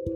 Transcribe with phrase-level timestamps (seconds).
[0.00, 0.08] Uh,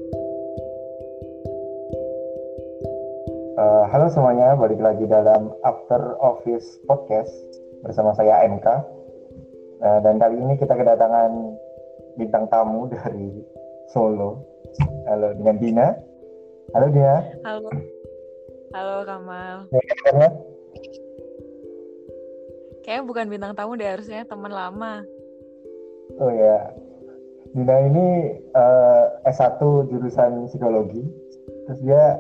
[3.92, 7.28] halo semuanya, balik lagi dalam After Office Podcast
[7.84, 8.64] bersama saya MK.
[9.84, 11.60] Uh, dan kali ini kita kedatangan
[12.16, 13.44] bintang tamu dari
[13.92, 14.40] Solo.
[15.04, 15.92] Halo dengan Dina.
[16.72, 17.20] Halo Dina.
[17.44, 17.68] Halo.
[18.72, 19.68] Halo Kamal.
[19.68, 19.84] Ya,
[22.88, 25.04] Kayaknya bukan bintang tamu deh, harusnya teman lama.
[26.16, 26.72] Oh ya.
[27.54, 28.06] Dina ini
[28.50, 31.06] uh, S1 jurusan psikologi.
[31.70, 32.18] Terus dia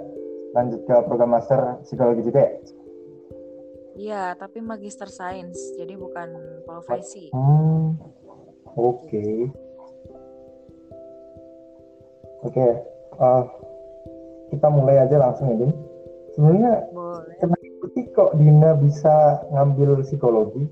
[0.54, 2.54] lanjut ke program master psikologi juga ya?
[3.94, 6.34] Iya, tapi magister sains, jadi bukan
[6.66, 7.34] profesi.
[7.34, 7.98] Hmm,
[8.78, 9.06] oke.
[9.06, 9.34] Okay.
[12.44, 12.72] Oke, okay.
[13.18, 13.46] uh,
[14.54, 15.72] kita mulai aja langsung ya, Din.
[16.34, 16.72] Sebenarnya
[17.38, 20.66] kenapa sih kok Dina bisa ngambil psikologi?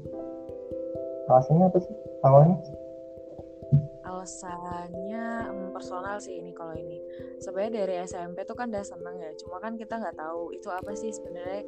[1.30, 1.94] Alasannya apa sih
[2.26, 2.58] awalnya?
[4.22, 7.02] Alasannya um, personal sih ini kalau ini.
[7.42, 10.94] Sebenarnya dari SMP tuh kan udah seneng ya cuma kan kita nggak tahu itu apa
[10.94, 11.66] sih sebenarnya.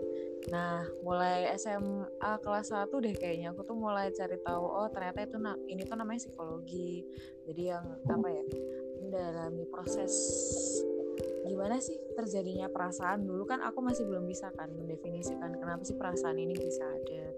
[0.55, 5.37] Nah mulai SMA kelas 1 deh kayaknya aku tuh mulai cari tahu oh ternyata itu
[5.67, 7.03] ini tuh namanya psikologi.
[7.42, 8.45] Jadi yang apa ya
[9.03, 10.14] mendalami proses
[11.42, 13.27] gimana sih terjadinya perasaan.
[13.27, 17.34] Dulu kan aku masih belum bisa kan mendefinisikan kenapa sih perasaan ini bisa ada.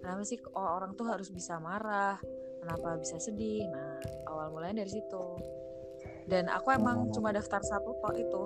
[0.00, 2.16] Kenapa sih orang tuh harus bisa marah
[2.64, 3.68] kenapa bisa sedih.
[3.68, 3.93] Nah
[4.28, 5.22] awal mulanya dari situ.
[6.24, 8.42] Dan aku emang cuma daftar satu tok itu.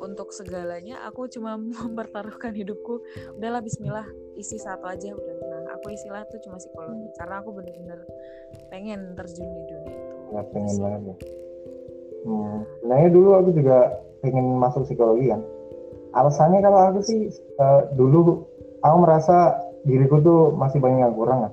[0.00, 2.98] Untuk segalanya aku cuma mempertaruhkan hidupku.
[3.38, 5.36] Udahlah Bismillah isi satu aja udah.
[5.46, 7.06] Nah aku istilah tuh cuma psikologi.
[7.20, 8.00] Karena aku bener-bener
[8.72, 10.16] pengen terjun di dunia itu.
[10.30, 11.16] Ya, pengen banget ya.
[12.20, 12.68] Hmm.
[12.84, 15.40] nah ya dulu aku juga pengen masuk psikologi kan.
[16.12, 18.44] Alasannya kalau aku sih uh, dulu
[18.84, 19.56] aku merasa
[19.88, 21.52] diriku tuh masih banyak yang kurang kan.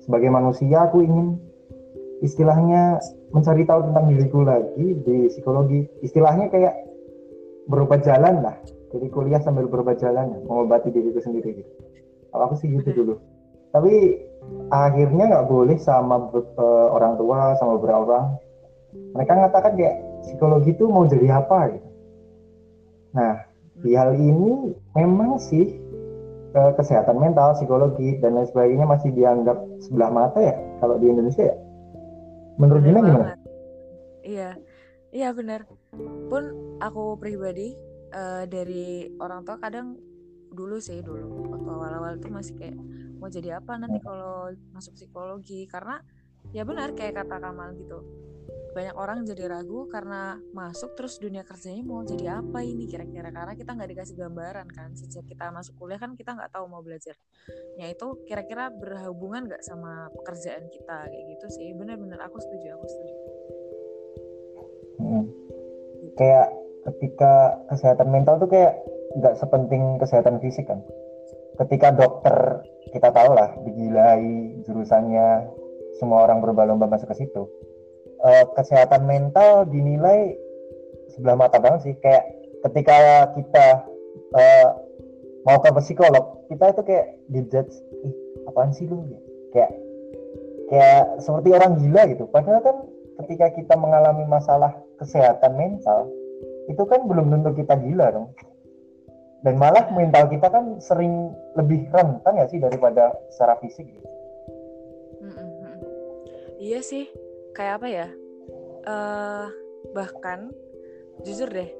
[0.00, 1.36] Sebagai manusia aku ingin
[2.22, 3.02] istilahnya
[3.34, 5.84] mencari tahu tentang diriku lagi di psikologi.
[6.06, 6.74] Istilahnya kayak
[7.66, 8.56] berobat jalan lah.
[8.94, 11.72] Jadi kuliah sambil berobat jalan mengobati diriku sendiri gitu.
[12.30, 13.14] Kalau aku sih gitu dulu.
[13.74, 14.20] Tapi
[14.70, 18.26] akhirnya nggak boleh sama uh, orang tua sama beberapa orang.
[19.16, 21.88] Mereka mengatakan kayak psikologi itu mau jadi apa gitu.
[23.16, 23.34] Nah
[23.82, 25.80] di hal ini memang sih
[26.52, 30.54] uh, kesehatan mental, psikologi dan lain sebagainya masih dianggap sebelah mata ya
[30.84, 31.56] kalau di Indonesia ya.
[32.60, 33.34] Menurut Dina gimana?
[34.22, 34.50] Iya,
[35.10, 35.66] iya benar.
[36.28, 37.74] Pun aku pribadi
[38.12, 39.96] uh, dari orang tua kadang
[40.52, 42.76] dulu sih dulu waktu awal-awal itu masih kayak
[43.16, 45.96] mau jadi apa nanti kalau masuk psikologi karena
[46.52, 48.04] ya benar kayak kata Kamal gitu
[48.72, 53.28] banyak orang jadi ragu karena masuk terus dunia kerjanya mau jadi apa ini kira-kira?
[53.28, 56.80] Karena kita nggak dikasih gambaran kan sejak kita masuk kuliah kan kita nggak tahu mau
[56.80, 57.12] belajar.
[57.76, 60.98] Ya itu kira-kira berhubungan nggak sama pekerjaan kita?
[61.04, 61.68] Kayak gitu sih.
[61.76, 63.16] Bener-bener aku setuju aku setuju.
[65.02, 65.26] Hmm.
[66.14, 66.48] kayak
[66.86, 68.78] ketika kesehatan mental tuh kayak
[69.18, 70.80] nggak sepenting kesehatan fisik kan.
[71.60, 72.64] Ketika dokter
[72.96, 74.22] kita tahu lah digilai
[74.64, 75.48] jurusannya
[76.00, 77.44] semua orang berlomba-lomba masuk ke situ
[78.22, 80.38] uh, kesehatan mental dinilai
[81.12, 81.94] sebelah mata banget sih.
[82.00, 82.24] Kayak
[82.70, 83.66] ketika kita
[84.34, 84.68] uh,
[85.42, 87.74] mau ke psikolog kita itu kayak dijudge
[88.06, 88.14] ih
[88.48, 89.04] apaan sih lu?
[89.52, 89.74] Kayak
[90.70, 92.24] kayak seperti orang gila gitu.
[92.30, 92.76] Padahal kan
[93.22, 96.08] ketika kita mengalami masalah kesehatan mental
[96.70, 98.30] itu kan belum tentu kita gila dong.
[99.42, 104.08] Dan malah mental kita kan sering lebih rentan ya sih daripada secara fisik gitu.
[106.62, 107.10] Iya sih,
[107.52, 108.08] kayak apa ya?
[108.82, 109.46] Uh,
[109.94, 110.50] bahkan
[111.22, 111.70] jujur deh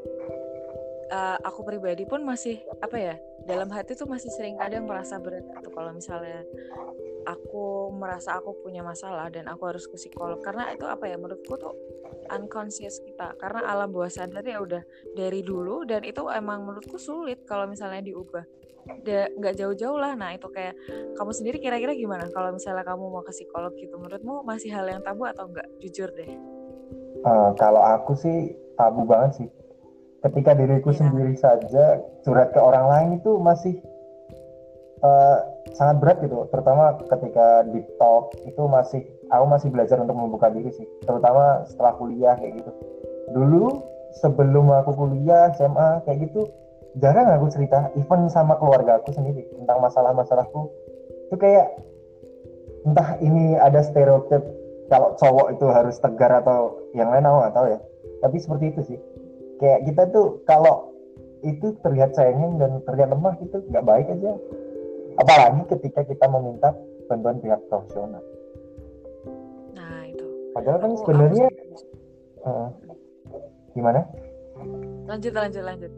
[1.12, 5.43] uh, aku pribadi pun masih apa ya dalam hati tuh masih sering kadang merasa berat
[5.59, 6.47] gitu kalau misalnya
[7.27, 10.43] aku merasa aku punya masalah dan aku harus ke psikolog.
[10.43, 11.75] Karena itu apa ya menurutku tuh
[12.31, 13.34] unconscious kita.
[13.39, 14.83] Karena alam bawah sadar ya udah
[15.15, 18.43] dari dulu dan itu emang menurutku sulit kalau misalnya diubah
[19.38, 20.15] nggak jauh-jauh lah.
[20.19, 20.75] Nah itu kayak
[21.15, 22.26] kamu sendiri kira-kira gimana?
[22.31, 26.10] Kalau misalnya kamu mau ke psikolog gitu menurutmu masih hal yang tabu atau enggak jujur
[26.15, 26.31] deh.
[27.22, 29.48] Uh, kalau aku sih tabu banget sih.
[30.22, 30.98] Ketika diriku yeah.
[31.03, 33.74] sendiri saja curhat ke orang lain itu masih
[35.03, 35.39] uh,
[35.74, 36.47] sangat berat gitu.
[36.51, 40.86] Terutama ketika di talk itu masih aku masih belajar untuk membuka diri sih.
[41.07, 42.71] Terutama setelah kuliah kayak gitu.
[43.34, 43.83] Dulu
[44.18, 46.51] sebelum aku kuliah SMA kayak gitu
[47.00, 50.68] jarang aku cerita even sama keluarga aku sendiri tentang masalah-masalahku.
[51.30, 51.72] Itu kayak
[52.84, 54.42] entah ini ada stereotip
[54.92, 57.80] kalau cowok itu harus tegar atau yang lain aku nggak tahu ya.
[58.21, 58.98] Tapi seperti itu sih.
[59.56, 60.92] Kayak kita tuh kalau
[61.42, 64.36] itu terlihat sayangnya dan terlihat lemah itu nggak baik aja.
[65.16, 66.77] Apalagi ketika kita meminta
[67.09, 68.21] bantuan pihak profesional.
[69.72, 70.27] Nah itu.
[70.53, 71.47] Padahal kan sebenarnya
[72.45, 72.68] uh,
[73.72, 74.04] gimana?
[75.09, 75.92] Lanjut lanjut lanjut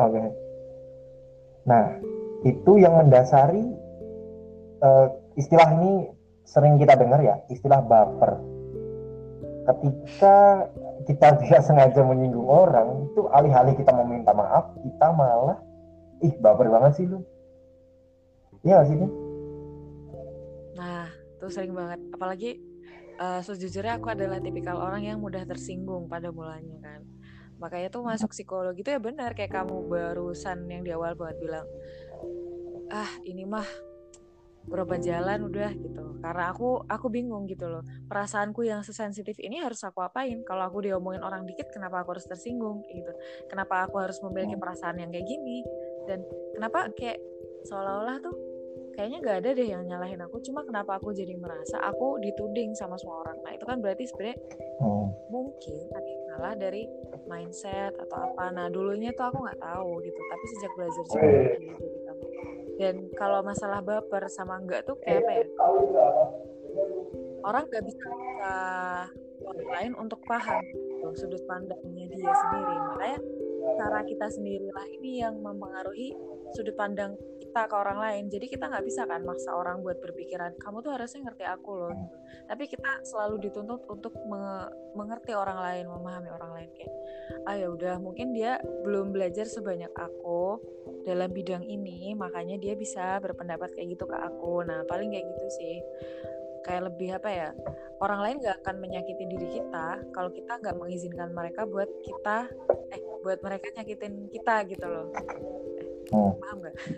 [0.00, 0.28] oke okay.
[1.68, 1.84] nah
[2.44, 3.64] itu yang mendasari
[4.80, 5.06] uh,
[5.36, 6.08] istilah ini
[6.48, 8.40] sering kita dengar ya istilah baper.
[9.68, 10.66] Ketika
[11.06, 15.58] kita tidak sengaja menyinggung orang itu alih-alih kita meminta maaf kita malah
[16.24, 17.20] ih baper banget sih lu.
[18.64, 18.96] Iya sih
[20.80, 22.00] nah tuh sering banget.
[22.16, 22.50] Apalagi
[23.20, 27.00] uh, sejujurnya aku adalah tipikal orang yang mudah tersinggung pada mulanya kan
[27.60, 31.66] makanya tuh masuk psikologi itu ya benar kayak kamu barusan yang di awal banget bilang
[32.90, 33.68] ah ini mah
[34.68, 36.04] berapa jalan udah gitu.
[36.20, 40.44] Karena aku aku bingung gitu loh perasaanku yang sesensitif ini harus aku apain?
[40.44, 42.84] Kalau aku diomongin orang dikit kenapa aku harus tersinggung?
[42.84, 43.12] Gitu.
[43.48, 45.64] Kenapa aku harus memiliki perasaan yang kayak gini?
[46.04, 46.20] Dan
[46.52, 47.18] kenapa kayak
[47.64, 48.36] seolah-olah tuh
[48.96, 53.00] kayaknya gak ada deh yang nyalahin aku cuma kenapa aku jadi merasa aku dituding sama
[53.00, 53.40] semua orang?
[53.40, 54.36] Nah itu kan berarti sebenarnya
[54.84, 55.08] hmm.
[55.32, 56.86] mungkin ada yang salah dari
[57.26, 58.54] mindset atau apa.
[58.54, 62.26] Nah dulunya tuh aku nggak tahu gitu tapi sejak belajar psikologi gitu,
[62.78, 65.46] dan kalau masalah baper sama enggak tuh kayak apa ya?
[67.42, 68.06] Orang nggak bisa
[69.42, 72.74] orang lain untuk paham gitu, sudut pandangnya dia sendiri.
[72.94, 73.18] Makanya
[73.74, 76.14] cara kita sendirilah ini yang mempengaruhi
[76.54, 77.18] sudut pandang
[77.50, 78.24] kita ke orang lain.
[78.30, 81.94] Jadi kita nggak bisa kan maksa orang buat berpikiran kamu tuh harusnya ngerti aku loh.
[82.46, 84.14] Tapi kita selalu dituntut untuk
[84.94, 86.94] mengerti orang lain memahami orang lain kayak
[87.50, 90.62] ah ya udah mungkin dia belum belajar sebanyak aku
[91.02, 94.62] dalam bidang ini makanya dia bisa berpendapat kayak gitu ke aku.
[94.62, 95.76] Nah paling kayak gitu sih.
[96.62, 97.48] Kayak lebih apa ya
[97.98, 102.46] orang lain nggak akan menyakiti diri kita kalau kita nggak mengizinkan mereka buat kita
[102.94, 105.08] eh buat mereka nyakitin kita gitu loh
[106.10, 106.32] Hmm.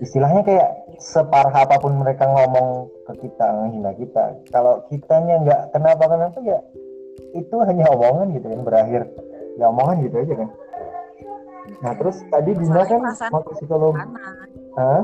[0.01, 4.41] Istilahnya kayak separah apa pun mereka ngomong ke kita, menghina kita.
[4.49, 6.61] Kalau kitanya nggak kenapa-kenapa ya
[7.37, 9.03] itu hanya omongan gitu kan berakhir.
[9.61, 10.49] Ya omongan gitu aja kan.
[11.83, 13.95] Nah terus tadi Dina kan mau psikolog.
[14.81, 15.03] Hah?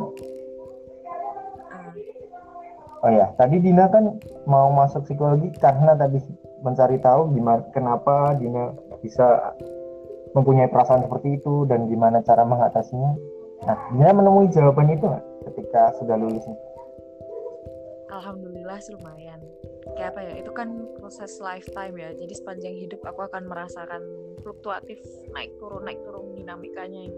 [2.99, 4.19] Oh ya, tadi Dina kan
[4.49, 6.19] mau masuk psikologi karena tadi
[6.67, 9.55] mencari tahu gimana kenapa Dina bisa
[10.35, 13.15] mempunyai perasaan seperti itu dan gimana cara mengatasinya
[13.65, 16.47] Nah, dia menemui jawaban itu nggak ketika sudah lulus?
[18.09, 19.41] Alhamdulillah lumayan.
[19.95, 20.35] Kayak apa ya?
[20.41, 20.69] Itu kan
[20.99, 22.11] proses lifetime ya.
[22.15, 24.03] Jadi sepanjang hidup aku akan merasakan
[24.41, 24.99] fluktuatif
[25.35, 27.11] naik turun naik turun dinamikanya.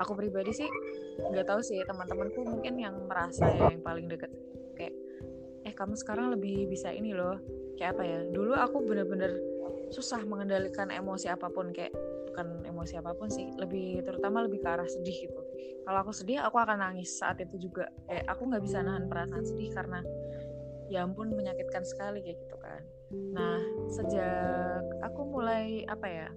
[0.00, 0.70] Aku pribadi sih
[1.20, 4.32] nggak tahu sih teman-temanku mungkin yang merasa ya yang paling deket
[4.74, 4.94] kayak
[5.62, 7.36] eh kamu sekarang lebih bisa ini loh
[7.76, 9.36] kayak apa ya dulu aku bener-bener
[9.92, 11.92] susah mengendalikan emosi apa pun kayak
[12.32, 15.40] bukan emosi apa pun sih lebih terutama lebih ke arah sedih gitu.
[15.84, 17.92] Kalau aku sedih aku akan nangis saat itu juga.
[18.08, 20.00] Kayak aku nggak bisa nahan perasaan sedih karena
[20.88, 22.80] ya ampun menyakitkan sekali kayak gitu kan.
[23.36, 23.60] Nah
[23.92, 26.28] sejak aku mulai apa ya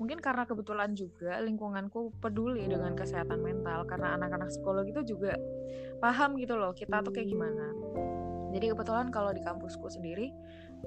[0.00, 5.38] mungkin karena kebetulan juga lingkunganku peduli dengan kesehatan mental karena anak-anak psikologi itu juga
[6.02, 7.70] paham gitu loh kita tuh kayak gimana.
[8.52, 10.32] Jadi kebetulan kalau di kampusku sendiri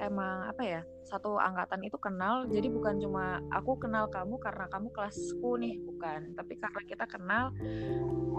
[0.01, 4.89] emang apa ya satu angkatan itu kenal jadi bukan cuma aku kenal kamu karena kamu
[4.89, 6.33] kelasku nih bukan.
[6.33, 7.53] Tapi karena kita kenal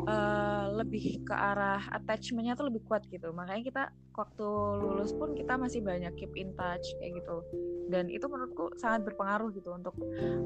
[0.07, 3.31] uh, lebih ke arah attachmentnya tuh lebih kuat gitu.
[3.31, 3.83] Makanya kita
[4.17, 4.49] waktu
[4.83, 7.43] lulus pun kita masih banyak keep in touch kayak gitu.
[7.87, 9.95] Dan itu menurutku sangat berpengaruh gitu untuk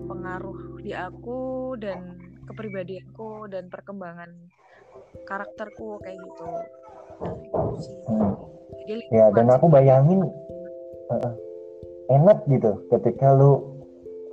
[0.06, 4.28] pengaruh di aku dan kepribadianku dan perkembangan
[5.24, 6.46] karakterku kayak gitu.
[7.20, 7.96] Nah, itu sih.
[8.90, 10.24] Jadi, ya dan aku bayangin
[11.10, 11.32] uh,
[12.10, 13.78] enak gitu ketika lu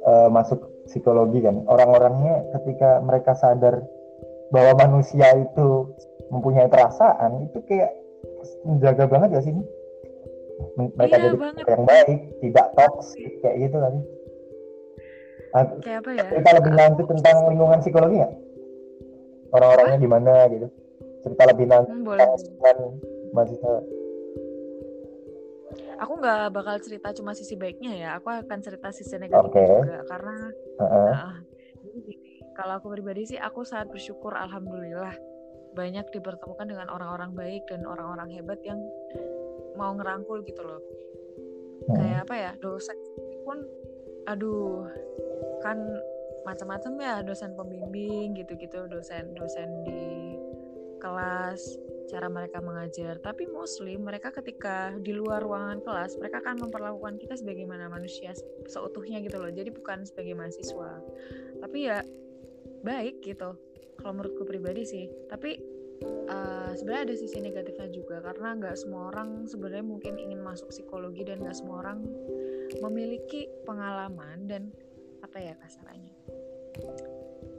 [0.05, 1.65] uh, masuk psikologi kan.
[1.67, 3.84] Orang-orangnya ketika mereka sadar
[4.53, 5.91] bahwa manusia itu
[6.31, 7.91] mempunyai perasaan itu kayak
[8.63, 9.63] menjaga banget ya sini
[10.77, 11.65] mereka iya, jadi banget.
[11.69, 13.93] yang baik tidak toksik kayak gitu kan
[15.84, 16.24] kayak apa ya?
[16.31, 18.29] kita lebih lanjut tentang lingkungan psikologi ya
[19.51, 20.67] orang-orangnya gimana gitu.
[21.24, 22.77] Cerita lebih lanjut hmm, tentang
[23.36, 23.74] mahasiswa
[26.00, 29.68] aku nggak bakal cerita cuma sisi baiknya ya aku akan cerita sisi negatifnya okay.
[29.84, 30.36] juga karena
[30.80, 31.12] uh -uh.
[31.12, 31.34] Uh,
[32.58, 35.14] kalau aku pribadi sih aku sangat bersyukur alhamdulillah
[35.78, 38.82] banyak dipertemukan dengan orang-orang baik dan orang-orang hebat yang
[39.78, 40.82] mau ngerangkul gitu loh
[41.86, 41.96] hmm.
[41.96, 42.98] kayak apa ya dosen
[43.46, 43.62] pun
[44.26, 44.90] aduh
[45.62, 45.78] kan
[46.44, 50.34] macam-macam ya dosen pembimbing gitu-gitu dosen dosen di
[50.98, 51.62] kelas
[52.08, 53.20] cara mereka mengajar.
[53.20, 58.32] Tapi mostly mereka ketika di luar ruangan kelas mereka akan memperlakukan kita sebagaimana manusia
[58.66, 59.52] seutuhnya gitu loh.
[59.52, 61.04] Jadi bukan sebagai mahasiswa.
[61.62, 62.02] Tapi ya
[62.82, 63.54] baik gitu
[64.00, 65.06] kalau menurutku pribadi sih.
[65.28, 65.78] Tapi
[66.30, 71.26] uh, sebenarnya ada sisi negatifnya juga karena nggak semua orang sebenarnya mungkin ingin masuk psikologi
[71.26, 72.06] dan nggak semua orang
[72.84, 74.64] memiliki pengalaman dan
[75.26, 76.14] apa ya kasarannya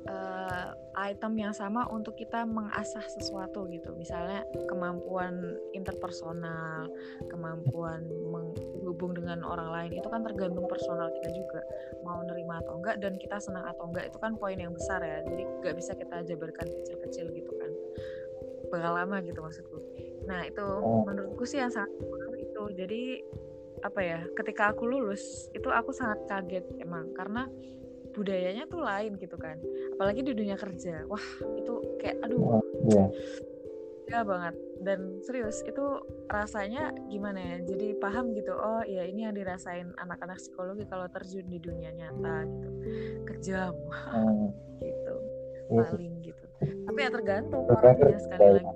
[0.08, 3.94] uh, item yang sama untuk kita mengasah sesuatu gitu.
[3.94, 6.90] Misalnya kemampuan interpersonal
[7.30, 11.60] kemampuan menghubung dengan orang lain itu kan tergantung personal kita juga.
[12.02, 15.22] Mau nerima atau enggak dan kita senang atau enggak itu kan poin yang besar ya.
[15.22, 17.70] Jadi nggak bisa kita jabarkan kecil-kecil gitu kan.
[18.68, 19.78] Pengalaman gitu maksudku.
[20.26, 21.06] Nah itu oh.
[21.06, 21.92] menurutku sih yang sangat
[22.42, 22.62] itu.
[22.74, 23.02] Jadi
[23.78, 27.14] apa ya ketika aku lulus itu aku sangat kaget emang.
[27.14, 27.46] Karena
[28.18, 29.54] budayanya tuh lain gitu kan.
[29.94, 31.06] Apalagi di dunia kerja.
[31.06, 32.58] Wah itu kayak aduh.
[32.90, 33.08] Yeah.
[34.08, 34.54] ya banget.
[34.82, 35.84] Dan serius itu
[36.32, 37.56] rasanya gimana ya?
[37.62, 42.48] Jadi paham gitu oh ya ini yang dirasain anak-anak psikologi kalau terjun di dunia nyata
[42.50, 42.68] gitu.
[43.30, 43.74] Kejam.
[44.10, 44.50] Hmm.
[44.82, 45.14] gitu.
[45.68, 46.44] Iya paling gitu.
[46.58, 48.72] Tapi ya tergantung orangnya sekali lagi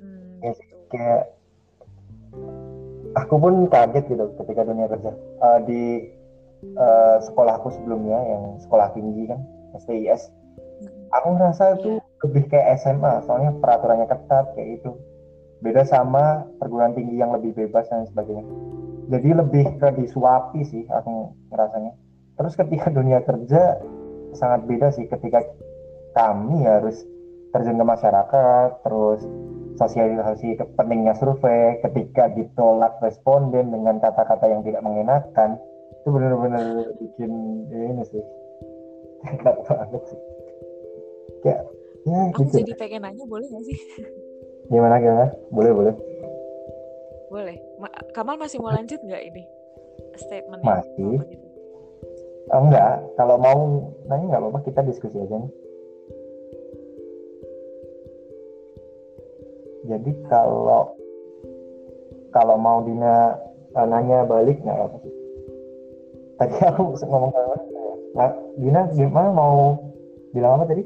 [0.00, 0.74] hmm, gitu.
[0.90, 1.22] kayak
[3.12, 5.12] aku pun kaget gitu ketika dunia kerja.
[5.44, 5.82] Uh, di
[6.78, 9.40] uh, sekolahku sebelumnya yang sekolah tinggi kan
[9.78, 10.30] STIS
[11.12, 12.20] aku ngerasa itu yeah.
[12.24, 14.90] lebih kayak SMA soalnya peraturannya ketat kayak itu
[15.62, 18.42] beda sama perguruan tinggi yang lebih bebas dan sebagainya.
[19.14, 21.94] Jadi lebih ke disuapi sih aku ngerasanya.
[22.34, 23.78] Terus ketika dunia kerja
[24.34, 25.44] sangat beda sih ketika
[26.18, 26.98] kami harus
[27.52, 29.20] terjun ke masyarakat terus
[29.76, 35.60] sosialisasi pentingnya survei ketika ditolak responden dengan kata-kata yang tidak mengenakan
[36.02, 36.66] itu benar-benar
[36.98, 37.30] bikin
[37.70, 38.22] ya ini sih.
[39.22, 40.20] Enak banget sih.
[41.46, 41.62] Kayak
[42.02, 42.58] ya aku gitu.
[42.66, 43.78] jadi pengen nanya boleh gak sih?
[44.66, 45.30] Gimana gimana?
[45.54, 45.94] Boleh boleh.
[47.30, 47.56] Boleh.
[47.78, 49.46] Ma Kamal masih mau lanjut nggak ini?
[50.18, 51.22] Statement masih.
[51.22, 51.46] Gitu?
[52.50, 53.58] oh, enggak kalau mau
[54.10, 55.52] nanya nggak apa-apa kita diskusi aja nih.
[59.86, 60.98] Jadi kalau
[62.34, 63.38] kalau mau Dina
[63.78, 65.21] uh, nanya balik nggak apa sih
[66.42, 67.42] tadi aku ngomong ke
[68.18, 69.30] nah, Dina gimana?
[69.30, 69.78] Mau
[70.34, 70.82] bilang apa tadi?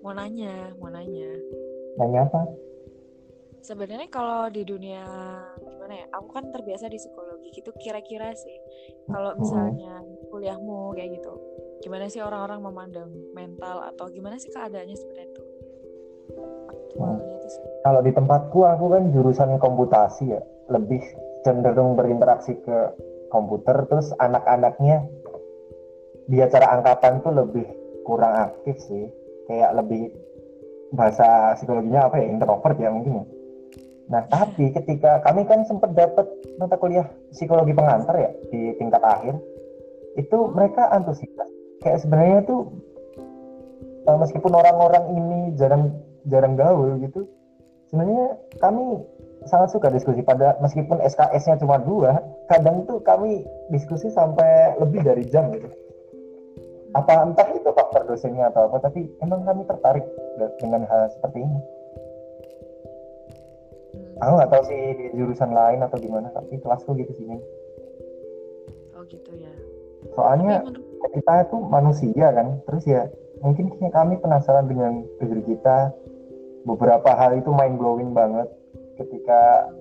[0.00, 1.30] Mau nanya mau nanya.
[2.00, 2.40] Nanya apa?
[3.60, 5.04] Sebenarnya kalau di dunia
[5.60, 6.06] gimana ya?
[6.16, 8.56] Aku kan terbiasa di psikologi gitu kira-kira sih.
[9.12, 10.00] Kalau misalnya
[10.32, 11.34] kuliahmu kayak gitu
[11.84, 13.84] gimana sih orang-orang memandang mental?
[13.92, 15.44] Atau gimana sih keadaannya sebenarnya itu
[17.80, 20.42] kalau di tempatku aku kan jurusan komputasi ya.
[20.70, 21.02] Lebih
[21.42, 22.78] cenderung berinteraksi ke
[23.30, 25.06] komputer terus anak-anaknya
[26.26, 27.66] di acara angkatan tuh lebih
[28.04, 29.06] kurang aktif sih.
[29.50, 30.14] Kayak lebih
[30.94, 33.26] bahasa psikologinya apa ya introvert ya mungkin ya.
[34.10, 36.26] Nah tapi ketika kami kan sempat dapat
[36.58, 39.38] mata kuliah psikologi pengantar ya di tingkat akhir
[40.18, 41.50] itu mereka antusias.
[41.82, 42.74] Kayak sebenarnya tuh
[44.06, 45.94] eh, meskipun orang-orang ini jarang
[46.28, 47.24] jarang gaul gitu
[47.90, 49.02] sebenarnya kami
[49.48, 50.20] sangat suka diskusi.
[50.20, 52.20] Pada meskipun SKS-nya cuma dua
[52.50, 55.68] kadang tuh kami diskusi sampai lebih dari jam gitu.
[56.92, 60.04] Apa entah itu faktor dosennya atau apa tapi emang kami tertarik
[60.58, 61.60] dengan hal seperti ini.
[63.90, 64.22] Hmm.
[64.22, 67.26] aku nggak tahu sih di jurusan lain atau gimana tapi kelasku gitu sih
[68.94, 69.50] oh gitu ya.
[70.14, 70.62] Soalnya
[71.10, 72.60] kita itu manusia kan?
[72.68, 73.02] Terus ya
[73.40, 75.90] mungkin kami penasaran dengan diri kita.
[76.60, 78.44] Beberapa hal itu mind blowing banget
[79.00, 79.72] ketika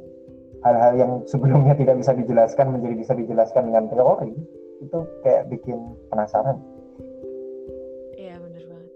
[0.63, 4.33] hal-hal yang sebelumnya tidak bisa dijelaskan menjadi bisa dijelaskan dengan teori
[4.79, 6.59] itu kayak bikin penasaran.
[8.15, 8.91] Iya bener banget.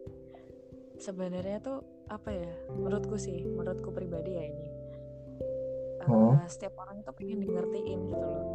[1.00, 2.52] Sebenarnya tuh apa ya?
[2.72, 4.68] Menurutku sih, menurutku pribadi ya ini.
[6.04, 6.48] Uh, hmm.
[6.48, 8.46] Setiap orang itu pengen di ngertiin gitu loh.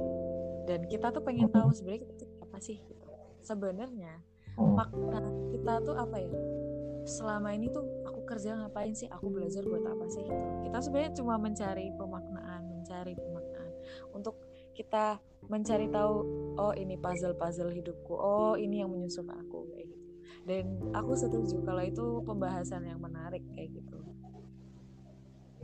[0.69, 3.09] Dan kita tuh pengen tahu sebenarnya kita apa sih gitu.
[3.41, 4.13] Sebenarnya
[4.57, 4.73] hmm.
[4.77, 6.33] makna kita tuh apa ya?
[7.09, 7.85] Selama ini tuh
[8.28, 10.44] kerja ngapain sih aku belajar buat apa sih gitu.
[10.68, 13.73] kita sebenarnya cuma mencari pemaknaan mencari pemaknaan
[14.12, 14.37] untuk
[14.76, 15.16] kita
[15.49, 16.14] mencari tahu
[16.61, 20.08] oh ini puzzle puzzle hidupku oh ini yang menyusun aku kayak gitu
[20.44, 23.99] dan aku setuju kalau itu pembahasan yang menarik kayak gitu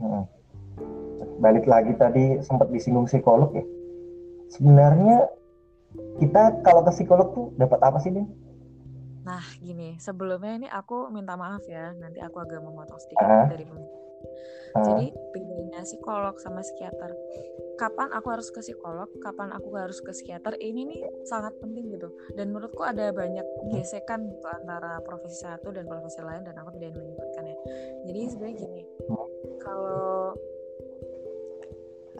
[0.01, 0.25] hmm.
[1.37, 3.65] balik lagi tadi sempat disinggung psikolog ya
[4.49, 5.29] sebenarnya
[6.19, 8.27] kita kalau ke psikolog tuh dapat apa sih Din?
[9.25, 13.49] Nah, gini, sebelumnya ini aku minta maaf ya, nanti aku agak memotong sedikit uh.
[13.49, 14.05] dari pembicaraan.
[14.75, 14.83] Uh.
[14.85, 17.11] Jadi bedanya psikolog sama psikiater.
[17.75, 22.07] Kapan aku harus ke psikolog, kapan aku harus ke psikiater, ini nih sangat penting gitu.
[22.37, 26.95] Dan menurutku ada banyak gesekan gitu antara profesi satu dan profesi lain dan aku tidak
[26.95, 27.57] ingin menyebutkannya.
[28.05, 28.81] Jadi sebenarnya gini,
[29.59, 30.37] kalau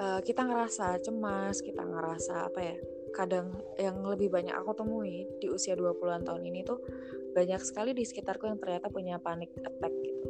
[0.02, 2.76] uh, kita ngerasa cemas, kita ngerasa apa ya,
[3.16, 6.84] kadang yang lebih banyak aku temui di usia 20-an tahun ini tuh
[7.32, 10.28] banyak sekali di sekitarku yang ternyata punya panic attack gitu.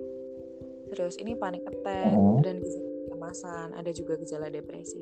[0.94, 2.46] Serius, ini panic attack hmm.
[2.46, 2.62] dan
[3.26, 5.02] kecemasan ada juga gejala depresi.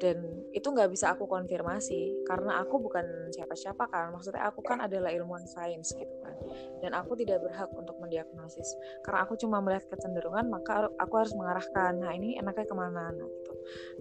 [0.00, 3.04] Dan itu nggak bisa aku konfirmasi karena aku bukan
[3.36, 4.16] siapa-siapa kan.
[4.16, 6.32] Maksudnya aku kan adalah ilmuwan sains gitu kan.
[6.80, 8.64] Dan aku tidak berhak untuk mendiagnosis.
[9.04, 13.12] Karena aku cuma melihat kecenderungan maka aku harus mengarahkan nah ini enaknya ke mana?
[13.12, 13.28] Nah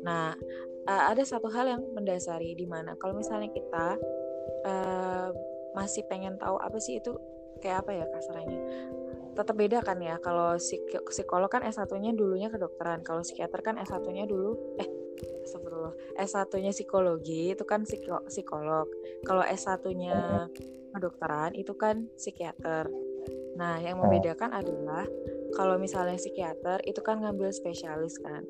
[0.01, 0.33] nah
[0.87, 3.97] uh, ada satu hal yang mendasari di mana kalau misalnya kita
[4.65, 5.29] uh,
[5.77, 7.13] masih pengen tahu apa sih itu
[7.59, 8.59] kayak apa ya kasarnya
[9.37, 10.57] tetap beda kan ya kalau
[11.07, 14.89] psikolog kan S1-nya dulunya kedokteran kalau psikiater kan S1-nya dulu eh
[15.49, 15.93] Astagfirullah.
[16.15, 17.83] S1-nya psikologi itu kan
[18.29, 18.87] psikolog.
[19.25, 20.47] Kalau S1-nya
[20.93, 22.85] kedokteran itu kan psikiater.
[23.57, 25.09] Nah, yang membedakan adalah
[25.57, 28.45] kalau misalnya psikiater itu kan ngambil spesialis kan.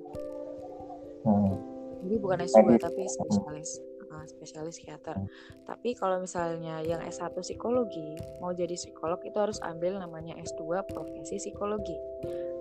[1.26, 1.56] Hmm.
[2.00, 3.72] Jadi bukan S2 tapi spesialis.
[4.10, 5.20] Uh, spesialis psikiater.
[5.20, 5.30] Hmm.
[5.70, 11.38] Tapi kalau misalnya yang S1 psikologi, mau jadi psikolog itu harus ambil namanya S2 profesi
[11.38, 11.96] psikologi.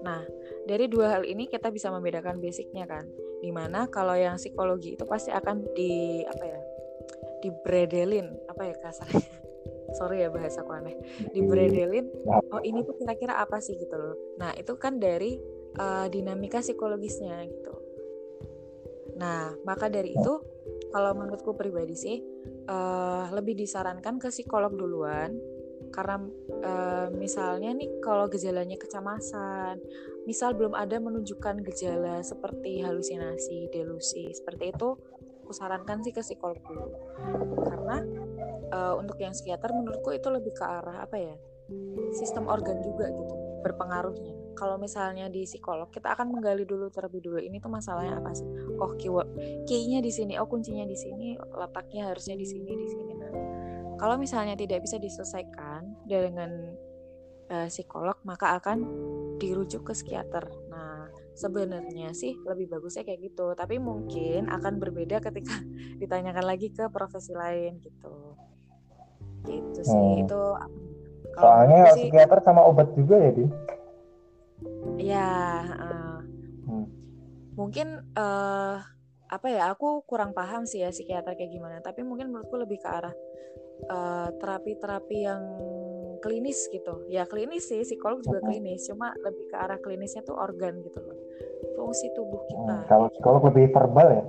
[0.04, 0.20] Nah,
[0.68, 5.04] dari dua hal ini kita bisa membedakan basicnya kan di mana kalau yang psikologi itu
[5.06, 6.60] pasti akan di apa ya
[7.38, 9.22] dibredelin apa ya kasarnya
[9.98, 10.98] sorry ya bahasa aku aneh
[11.30, 15.38] dibredelin oh ini tuh kira-kira apa sih gitu loh nah itu kan dari
[15.78, 17.77] uh, dinamika psikologisnya gitu
[19.18, 20.34] nah maka dari itu
[20.88, 22.16] kalau menurutku pribadi sih
[22.70, 25.36] uh, lebih disarankan ke psikolog duluan.
[25.88, 26.20] Karena
[26.62, 29.80] uh, misalnya nih kalau gejalanya kecemasan
[30.28, 35.00] misal belum ada menunjukkan gejala seperti halusinasi delusi seperti itu
[35.48, 36.92] aku sarankan sih ke psikolog dulu.
[37.64, 38.04] Karena
[38.68, 41.36] uh, untuk yang psikiater menurutku itu lebih ke arah apa ya
[42.16, 43.34] sistem organ juga gitu
[43.64, 48.34] berpengaruhnya kalau misalnya di psikolog kita akan menggali dulu terlebih dulu ini tuh masalahnya apa
[48.34, 48.48] sih
[48.78, 49.30] oh keyword
[49.66, 53.32] key-nya di sini oh kuncinya di sini letaknya harusnya di sini di sini nah
[53.98, 56.78] kalau misalnya tidak bisa diselesaikan dengan
[57.50, 58.78] uh, psikolog, maka akan
[59.42, 60.46] dirujuk ke psikiater.
[60.70, 65.58] Nah, sebenarnya sih lebih bagusnya kayak gitu, tapi mungkin akan berbeda ketika
[66.02, 68.14] ditanyakan lagi ke profesi lain gitu.
[69.50, 70.22] Gitu sih hmm.
[70.24, 70.42] itu.
[71.38, 73.46] Soalnya sih, psikiater sama obat juga ya, Di?
[74.98, 75.30] Ya,
[75.78, 76.18] uh,
[76.66, 76.86] hmm.
[77.54, 78.82] mungkin uh,
[79.30, 79.70] apa ya?
[79.72, 83.14] Aku kurang paham sih ya psikiater kayak gimana, tapi mungkin menurutku lebih ke arah
[83.78, 85.42] Eh, terapi-terapi uh, yang
[86.18, 87.06] klinis gitu.
[87.06, 88.90] Ya klinis sih psikolog juga klinis.
[88.90, 91.14] Cuma lebih ke arah klinisnya tuh organ gitu loh.
[91.78, 92.74] Fungsi tubuh kita.
[92.74, 94.24] hmm, kalau psikolog lebih verbal ya?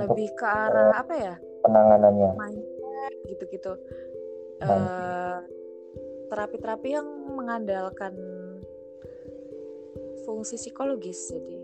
[0.00, 1.34] Lebih ke arah apa ya?
[1.60, 2.30] penanganannya.
[2.40, 3.72] Mindset gitu-gitu
[4.64, 5.38] uh,
[6.30, 8.14] terapi-terapi yang mengandalkan
[10.24, 11.58] fungsi psikologis jadi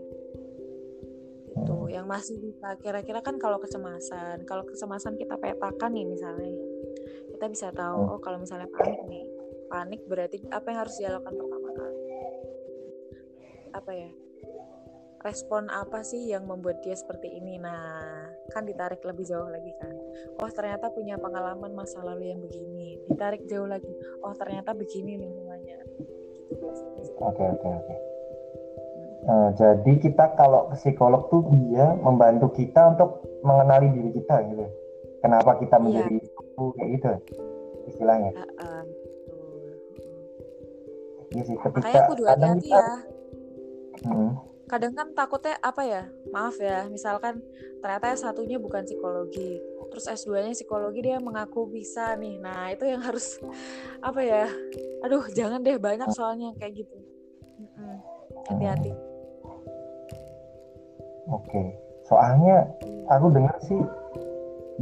[1.57, 6.65] itu yang masih bisa kira-kira kan kalau kecemasan kalau kecemasan kita petakan nih misalnya ya
[7.33, 9.25] kita bisa tahu oh kalau misalnya panik nih
[9.67, 11.99] panik berarti apa yang harus dilakukan pertama kali?
[13.75, 14.11] Apa ya
[15.25, 19.93] respon apa sih yang membuat dia seperti ini nah kan ditarik lebih jauh lagi kan
[20.41, 23.89] oh ternyata punya pengalaman masa lalu yang begini ditarik jauh lagi
[24.21, 25.77] oh ternyata begini lingkungannya
[27.21, 27.95] oke oke oke
[29.27, 34.63] Nah, jadi kita kalau psikolog tuh dia membantu kita untuk mengenali diri kita gitu.
[35.19, 35.83] Kenapa kita iya.
[35.83, 36.31] menjadi yeah.
[36.31, 37.07] itu kayak gitu
[37.91, 38.31] istilahnya.
[38.31, 38.83] Uh, uh,
[41.27, 42.87] Iya sih, ketika Makanya aku dua hati kita, ya.
[44.07, 44.31] Hmm.
[44.67, 46.03] Kadang kan takutnya apa ya?
[46.35, 47.39] Maaf ya, misalkan
[47.79, 52.35] ternyata s satunya bukan psikologi, terus S2-nya psikologi dia mengaku bisa nih.
[52.43, 53.39] Nah, itu yang harus
[54.03, 54.43] apa ya?
[55.07, 56.97] Aduh, jangan deh banyak soalnya kayak gitu.
[58.51, 58.91] Hati-hati.
[58.91, 59.05] Hmm.
[61.31, 61.63] Oke,
[62.07, 62.67] soalnya
[63.07, 63.79] aku dengar sih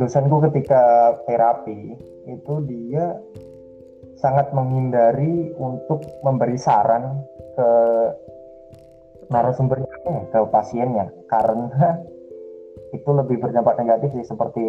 [0.01, 1.93] dosenku ketika terapi
[2.25, 3.15] itu dia
[4.17, 7.21] sangat menghindari untuk memberi saran
[7.53, 7.69] ke
[9.29, 9.89] narasumbernya
[10.31, 11.09] ke pasiennya.
[11.31, 11.99] Karena
[12.97, 14.63] itu lebih berdampak negatif sih seperti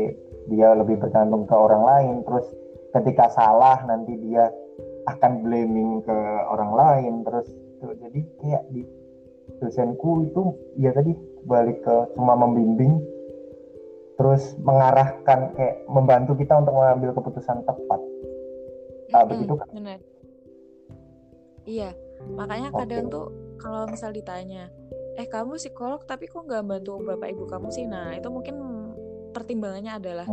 [0.51, 2.14] dia lebih bergantung ke orang lain.
[2.25, 2.47] Terus
[2.95, 4.49] ketika salah nanti dia
[5.07, 6.19] akan blaming ke
[6.51, 7.14] orang lain.
[7.23, 7.49] Terus
[7.81, 8.83] jadi kayak di
[9.62, 10.42] dosenku itu
[10.81, 11.14] ya tadi
[11.47, 12.99] balik ke cuma membimbing
[14.16, 18.01] terus mengarahkan kayak membantu kita untuk mengambil keputusan tepat.
[19.12, 19.99] Nah, mm-hmm, begitu kan benar.
[21.69, 21.90] iya
[22.33, 22.79] makanya okay.
[22.83, 24.69] kadang tuh kalau misal ditanya
[25.16, 27.88] eh kamu psikolog tapi kok nggak bantu bapak ibu kamu sih?
[27.88, 28.57] Nah itu mungkin
[29.33, 30.29] pertimbangannya adalah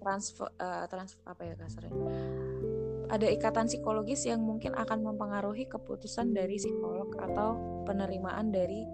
[0.00, 1.92] transfer uh, transfer apa ya kasarnya
[3.08, 7.56] ada ikatan psikologis yang mungkin akan mempengaruhi keputusan dari psikolog atau
[7.88, 8.84] penerimaan dari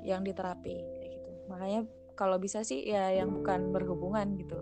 [0.00, 1.30] yang diterapi kayak gitu.
[1.52, 1.80] Makanya
[2.16, 4.56] kalau bisa sih ya yang bukan berhubungan gitu.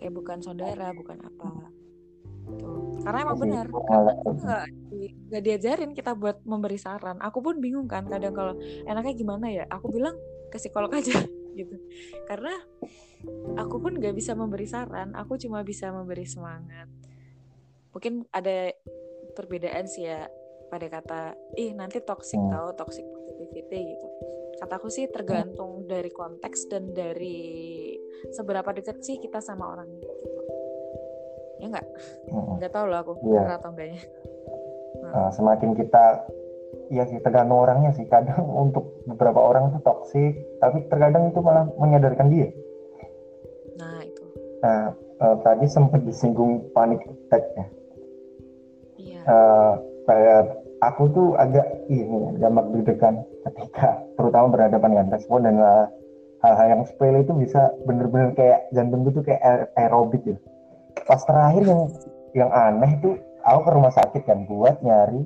[0.00, 1.68] Kayak bukan saudara bukan apa
[2.54, 4.34] tuh karena emang Masih benar pengalaman.
[4.36, 8.54] nggak di- nggak diajarin kita buat memberi saran aku pun bingung kan kadang kalau
[8.84, 10.14] enaknya gimana ya aku bilang
[10.48, 11.14] ke psikolog aja
[11.58, 11.76] gitu
[12.26, 12.54] karena
[13.56, 16.86] aku pun nggak bisa memberi saran aku cuma bisa memberi semangat
[17.90, 18.70] mungkin ada
[19.32, 20.28] perbedaan sih ya
[20.66, 21.20] pada kata
[21.54, 22.50] ih nanti toxic Hmm.
[22.50, 24.06] tahu toxic positivity gitu
[24.56, 27.92] kataku sih tergantung dari konteks dan dari
[28.32, 30.35] seberapa dekat sih kita sama orang itu gitu.
[31.60, 31.86] Ya nggak?
[32.60, 33.40] Nggak tahu loh aku Iya.
[33.42, 34.00] benar atau enggaknya.
[34.96, 36.04] Nah, semakin kita
[36.88, 38.04] ya sih tergantung orangnya sih.
[38.08, 42.48] Kadang untuk beberapa orang tuh toksik tapi terkadang itu malah menyadarkan dia.
[43.76, 44.24] Nah itu.
[44.64, 47.66] Nah eh, tadi sempat disinggung panic attack ya.
[48.96, 49.20] Iya.
[49.24, 49.72] Eh,
[50.06, 50.40] kayak
[50.84, 55.86] aku tuh agak ini gampang deg-degan ketika terutama berhadapan dengan respon dan eh,
[56.44, 60.36] hal-hal yang sepele itu bisa bener-bener kayak jantung tuh kayak aer- aerobik ya
[61.04, 61.82] pas terakhir yang
[62.32, 65.22] yang aneh tuh aku ke rumah sakit kan buat nyari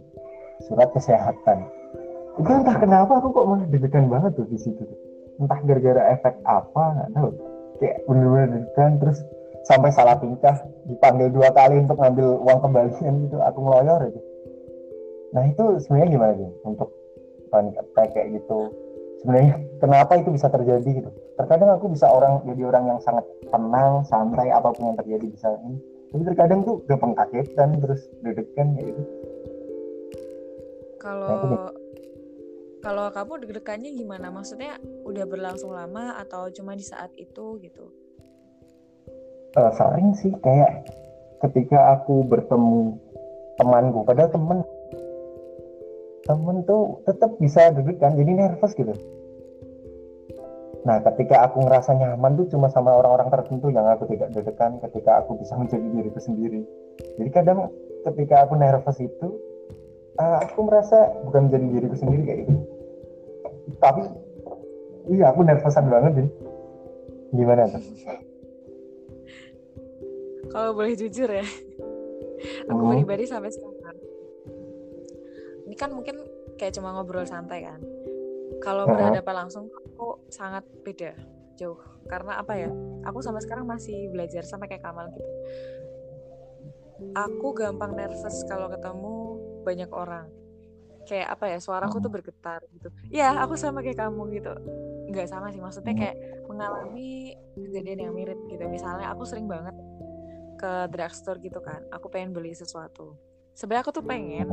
[0.67, 1.67] surat kesehatan.
[2.39, 4.85] Itu entah kenapa aku kok malah deg-degan banget tuh di situ.
[5.41, 7.31] Entah gara-gara efek apa nggak tahu.
[7.81, 9.19] Kayak bener-bener deg-degan terus
[9.65, 10.57] sampai salah tingkah
[10.89, 13.37] dipanggil dua kali untuk ngambil uang kembalian gitu.
[13.41, 14.21] Aku ngeloyor itu.
[15.31, 16.89] Nah itu sebenarnya gimana sih untuk
[17.51, 18.71] panic attack kayak gitu
[19.21, 21.11] sebenarnya kenapa itu bisa terjadi gitu.
[21.37, 25.49] Terkadang aku bisa orang jadi orang yang sangat tenang santai apa pun yang terjadi bisa
[25.65, 25.77] ini.
[26.11, 29.03] Tapi terkadang tuh gampang kagetan terus deg-degan kayak gitu.
[31.01, 31.71] Kalau Nah,
[32.81, 34.33] kalau kamu deg-degannya gimana?
[34.33, 37.93] Maksudnya udah berlangsung lama atau cuma di saat itu gitu?
[39.51, 40.89] Eh, sering sih kayak
[41.45, 42.97] ketika aku bertemu
[43.61, 44.65] temanku padahal temen
[46.31, 48.95] temen tuh tetap bisa deg-degan jadi nervous gitu.
[50.87, 55.27] Nah ketika aku ngerasa nyaman tuh cuma sama orang-orang tertentu yang aku tidak deg-degan ketika
[55.27, 56.63] aku bisa menjadi diriku sendiri.
[57.19, 57.75] Jadi kadang
[58.07, 59.29] ketika aku nervous itu
[60.23, 62.55] eh, aku merasa bukan menjadi diriku sendiri kayak gitu.
[63.83, 64.03] Tapi
[65.11, 66.29] iya aku nervousan banget deh
[67.35, 67.83] gimana tuh?
[70.51, 71.47] Kalau boleh jujur ya
[72.67, 72.91] aku Hmm.
[72.97, 73.70] pribadi sampai sekarang
[75.81, 76.21] kan mungkin
[76.61, 77.81] kayak cuma ngobrol santai kan.
[78.61, 78.93] Kalau Hmm.
[78.93, 81.17] berhadapan langsung aku sangat beda
[81.57, 81.81] jauh.
[82.05, 82.69] Karena apa ya?
[83.09, 85.31] Aku sampai sekarang masih belajar sama kayak Kamal gitu.
[87.17, 89.15] Aku gampang nervous kalau ketemu
[89.65, 90.29] banyak orang.
[91.09, 91.59] Kayak apa ya?
[91.59, 92.93] Suaraku tuh bergetar gitu.
[93.09, 94.53] Ya aku sama kayak kamu gitu.
[95.09, 95.65] Nggak sama sih.
[95.65, 98.61] Maksudnya kayak mengalami kejadian yang mirip gitu.
[98.69, 99.73] Misalnya aku sering banget
[100.61, 101.81] ke drugstore gitu kan.
[101.89, 103.17] Aku pengen beli sesuatu
[103.55, 104.49] sebenarnya aku tuh pengen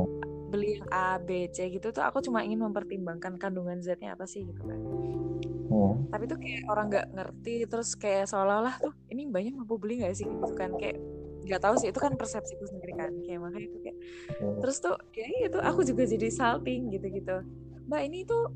[0.48, 4.48] beli yang A B C gitu tuh aku cuma ingin mempertimbangkan kandungan zatnya apa sih
[4.48, 4.80] gitu kan.
[5.68, 6.08] Hmm.
[6.08, 10.16] tapi tuh kayak orang nggak ngerti terus kayak seolah-olah tuh ini banyak mampu beli nggak
[10.16, 10.24] sih?
[10.24, 10.96] Gitu kan kayak
[11.44, 13.96] nggak tahu sih itu kan persepsiku sendiri kan kayak makanya itu kayak
[14.40, 14.60] Hmm.
[14.64, 17.44] terus tuh ya itu aku juga jadi salting gitu-gitu.
[17.84, 18.48] Mbak ini tuh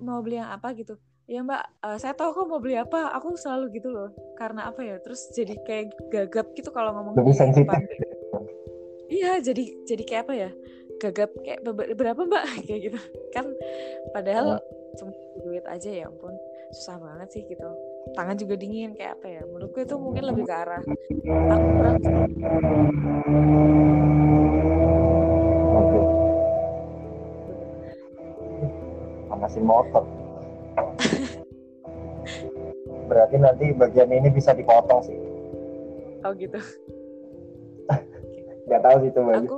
[0.00, 0.72] mau beli yang apa?
[0.72, 0.96] Gitu.
[1.28, 4.12] Ya mbak eh, saya tahu kok mau beli apa aku selalu gitu loh.
[4.40, 7.68] Karena apa ya terus jadi kayak gagap gitu kalau ngomong Lebih sensitif.
[9.14, 10.50] Iya jadi jadi kayak apa ya?
[10.98, 12.44] Gagap kayak "Be- berapa mbak?
[12.66, 12.98] Kayak gitu.
[13.30, 13.46] Kan
[14.10, 14.58] padahal
[14.98, 15.10] cuma
[15.42, 16.34] duit aja ya ampun.
[16.74, 17.66] Susah banget sih gitu.
[18.18, 19.42] Tangan juga dingin kayak apa ya?
[19.46, 20.82] Menurutku itu mungkin lebih ke arah
[21.50, 21.96] aku kurang.
[29.30, 30.04] Panasin motor.
[33.10, 35.18] Berarti nanti bagian ini bisa dipotong sih.
[36.24, 36.56] oh gitu
[38.64, 39.48] Gak tahu sih itu bagus.
[39.48, 39.56] aku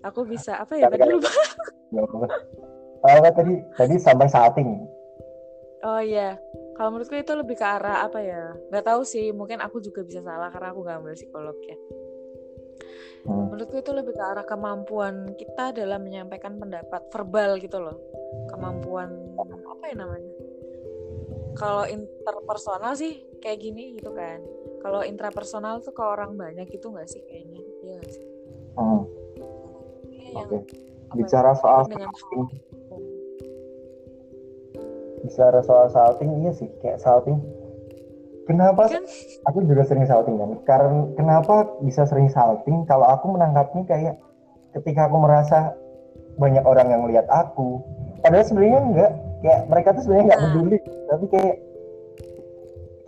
[0.08, 1.30] aku bisa apa ya tadi lupa.
[3.00, 4.68] Oh, tadi tadi sampai salting.
[5.80, 6.36] Oh iya,
[6.76, 8.52] kalau menurutku itu lebih ke arah apa ya?
[8.68, 11.76] Gak tahu sih, mungkin aku juga bisa salah karena aku gak ambil psikolog ya.
[13.24, 13.48] Hmm.
[13.48, 17.96] Menurutku itu lebih ke arah kemampuan kita dalam menyampaikan pendapat verbal gitu loh.
[18.52, 19.08] Kemampuan
[19.40, 20.32] apa ya namanya?
[21.56, 24.38] Kalau interpersonal sih kayak gini gitu kan.
[24.80, 27.60] Kalau intrapersonal tuh ke orang banyak gitu nggak sih kayaknya?
[27.82, 28.26] Iya nggak sih?
[28.76, 29.02] Hmm.
[30.30, 30.56] Yang Oke.
[30.56, 30.60] ya,
[31.10, 32.46] Bicara soal dengan salting,
[35.26, 37.42] bicara soal salting iya sih kayak salting.
[38.46, 39.02] Kenapa kan
[39.46, 44.14] aku juga sering salting kan karena kenapa bisa sering salting kalau aku menangkapnya kayak
[44.74, 45.74] ketika aku merasa
[46.38, 47.78] banyak orang yang melihat aku
[48.22, 50.46] padahal sebenarnya enggak kayak mereka tuh sebenarnya nggak Nah.
[50.50, 50.78] peduli
[51.10, 51.54] tapi kayak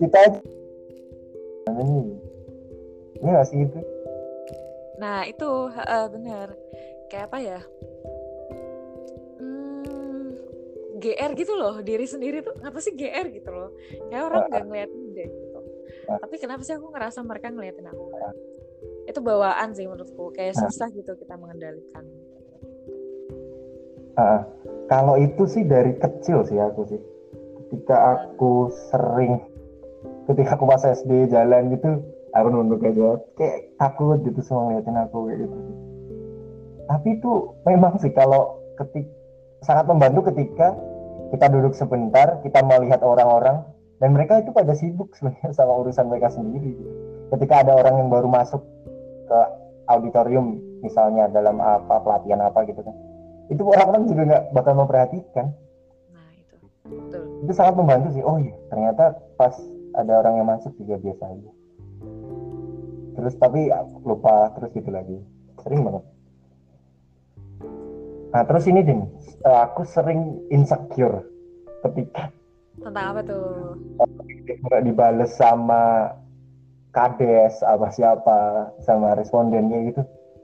[0.02, 0.42] kita
[1.70, 2.18] ini
[3.22, 3.80] ini nggak sih itu
[5.02, 6.54] Nah itu heeh, benar.
[7.10, 7.60] Kayak apa ya?
[9.42, 10.38] Hmm,
[11.02, 13.74] GR gitu loh diri sendiri tuh ngapa sih GR gitu loh?
[14.06, 15.58] Kayak orang nggak ngeliatin deh gitu.
[16.06, 16.22] Ah.
[16.22, 18.04] Tapi kenapa sih aku ngerasa mereka ngeliatin aku?
[19.06, 20.68] itu bawaan sih menurutku kayak nah.
[20.68, 22.04] susah gitu kita mengendalikan
[24.14, 24.40] uh,
[24.86, 27.00] kalau itu sih dari kecil sih aku sih
[27.66, 28.10] ketika hmm.
[28.14, 28.52] aku
[28.90, 29.42] sering
[30.30, 35.28] ketika aku pas SD jalan gitu aku nunduk aja kayak takut gitu semua ngeliatin aku
[35.28, 35.58] kayak gitu.
[36.88, 37.32] Tapi itu
[37.64, 39.06] memang sih kalau ketik
[39.62, 40.74] sangat membantu ketika
[41.32, 43.64] kita duduk sebentar kita melihat orang-orang
[44.02, 46.92] dan mereka itu pada sibuk sebenarnya sama urusan mereka sendiri gitu.
[47.32, 48.60] ketika ada orang yang baru masuk
[49.24, 49.40] ke
[49.88, 52.92] auditorium misalnya dalam apa pelatihan apa gitu kan
[53.52, 55.46] itu orang-orang juga nggak bakal memperhatikan.
[56.14, 56.56] Nah itu.
[56.88, 57.22] Betul.
[57.44, 58.24] Itu sangat membantu sih.
[58.24, 59.52] Oh iya ternyata pas
[59.96, 61.52] ada orang yang masuk juga biasa aja.
[63.12, 63.68] Terus tapi
[64.02, 65.18] lupa terus gitu lagi.
[65.60, 66.04] Sering banget.
[68.32, 69.04] Nah terus ini ding
[69.44, 71.28] eh, aku sering insecure
[71.84, 72.32] ketika
[72.80, 73.76] tentang apa tuh?
[74.42, 76.16] Nggak dibales sama
[76.92, 78.40] kades apa siapa
[78.84, 80.02] sama respondennya gitu.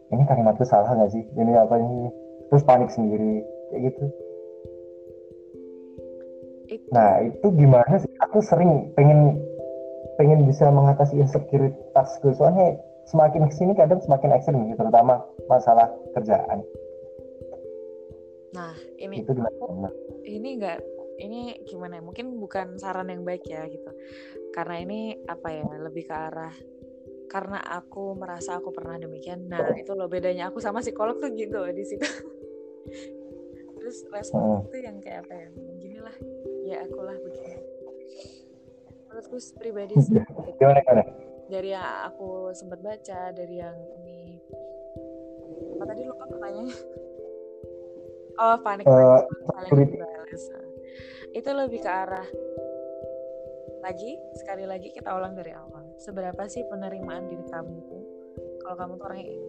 [0.08, 1.24] Ini kalimatku salah nggak sih?
[1.36, 2.08] Ini apa ini?
[2.48, 4.04] Terus panik sendiri kayak gitu.
[4.08, 4.27] itu.
[6.94, 8.10] Nah itu gimana sih?
[8.24, 9.36] Aku sering pengen
[10.18, 12.32] pengen bisa mengatasi insecurities gue.
[12.34, 12.76] Soalnya
[13.08, 16.60] semakin ke sini kadang semakin ekstrim gitu terutama masalah kerjaan.
[18.52, 19.88] Nah ini itu gimana?
[20.28, 20.78] ini enggak
[21.18, 22.02] ini gimana ya?
[22.04, 23.90] Mungkin bukan saran yang baik ya gitu.
[24.54, 26.54] Karena ini apa ya lebih ke arah
[27.28, 29.46] karena aku merasa aku pernah demikian.
[29.46, 32.04] Nah itu loh bedanya aku sama psikolog tuh gitu di situ.
[33.78, 34.68] Terus respon hmm.
[34.68, 35.48] itu yang kayak apa ya?
[35.80, 36.16] Gini lah
[36.68, 37.56] ya akulah begini.
[39.08, 40.20] Menurutku pribadi sih
[40.60, 41.02] gimana, gimana?
[41.48, 44.36] dari yang aku sempat baca dari yang ini.
[45.78, 46.76] Apa tadi lupa pertanyaannya?
[48.38, 49.98] Oh panik uh, panik
[51.34, 52.22] itu lebih ke arah
[53.82, 55.82] lagi sekali lagi kita ulang dari awal.
[55.98, 57.82] Seberapa sih penerimaan diri kamu
[58.62, 59.48] kalau kamu tuh orangnya ini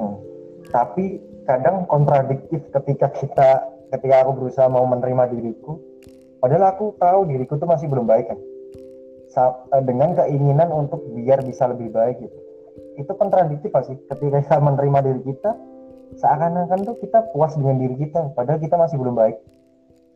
[0.00, 0.16] hmm.
[0.68, 3.48] Tapi kadang kontradiktif ketika kita
[3.90, 5.80] ketika aku berusaha mau menerima diriku.
[6.40, 8.38] Padahal aku tahu diriku tuh masih belum baik kan.
[9.30, 12.38] Eh, dengan keinginan untuk biar bisa lebih baik gitu.
[12.98, 15.56] Itu kontradiktif pasti ketika kita menerima diri kita
[16.18, 19.36] seakan-akan tuh kita puas dengan diri kita padahal kita masih belum baik.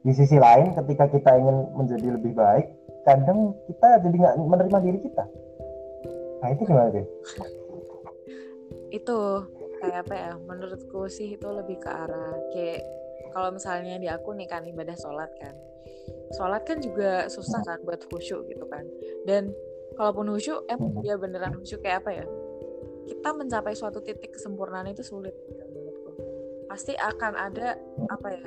[0.04, 2.68] Di sisi lain ketika kita ingin menjadi lebih baik
[3.08, 5.24] kadang kita jadi nggak menerima diri kita.
[6.42, 7.06] Nah itu gimana deh
[8.94, 9.18] itu
[9.84, 12.80] kayak apa ya menurutku sih itu lebih ke arah kayak
[13.36, 15.52] kalau misalnya di aku nih kan ibadah sholat kan.
[16.32, 18.86] Sholat kan juga susah kan buat khusyuk gitu kan.
[19.28, 19.52] Dan
[20.00, 22.26] kalaupun khusyuk emang dia beneran khusyuk kayak apa ya?
[23.04, 25.36] Kita mencapai suatu titik kesempurnaan itu sulit
[26.74, 27.78] pasti akan ada
[28.10, 28.46] apa ya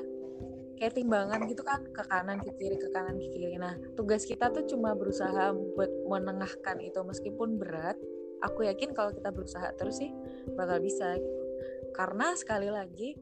[0.77, 3.55] kayak timbangan gitu kan ke kanan ke kiri ke kanan ke kiri.
[3.55, 7.95] Nah tugas kita tuh cuma berusaha buat menengahkan itu meskipun berat
[8.43, 10.11] aku yakin kalau kita berusaha terus sih
[10.53, 11.43] bakal bisa gitu.
[11.93, 13.17] Karena sekali lagi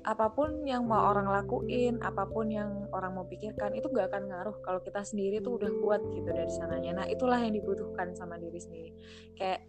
[0.00, 4.32] apa pun yang mau orang lakuin apa pun yang orang mau pikirkan itu gak akan
[4.32, 7.04] ngaruh kalau kita sendiri tuh udah kuat gitu dari sananya.
[7.04, 8.90] Nah itulah yang dibutuhkan sama diri sendiri.
[9.36, 9.68] Kayak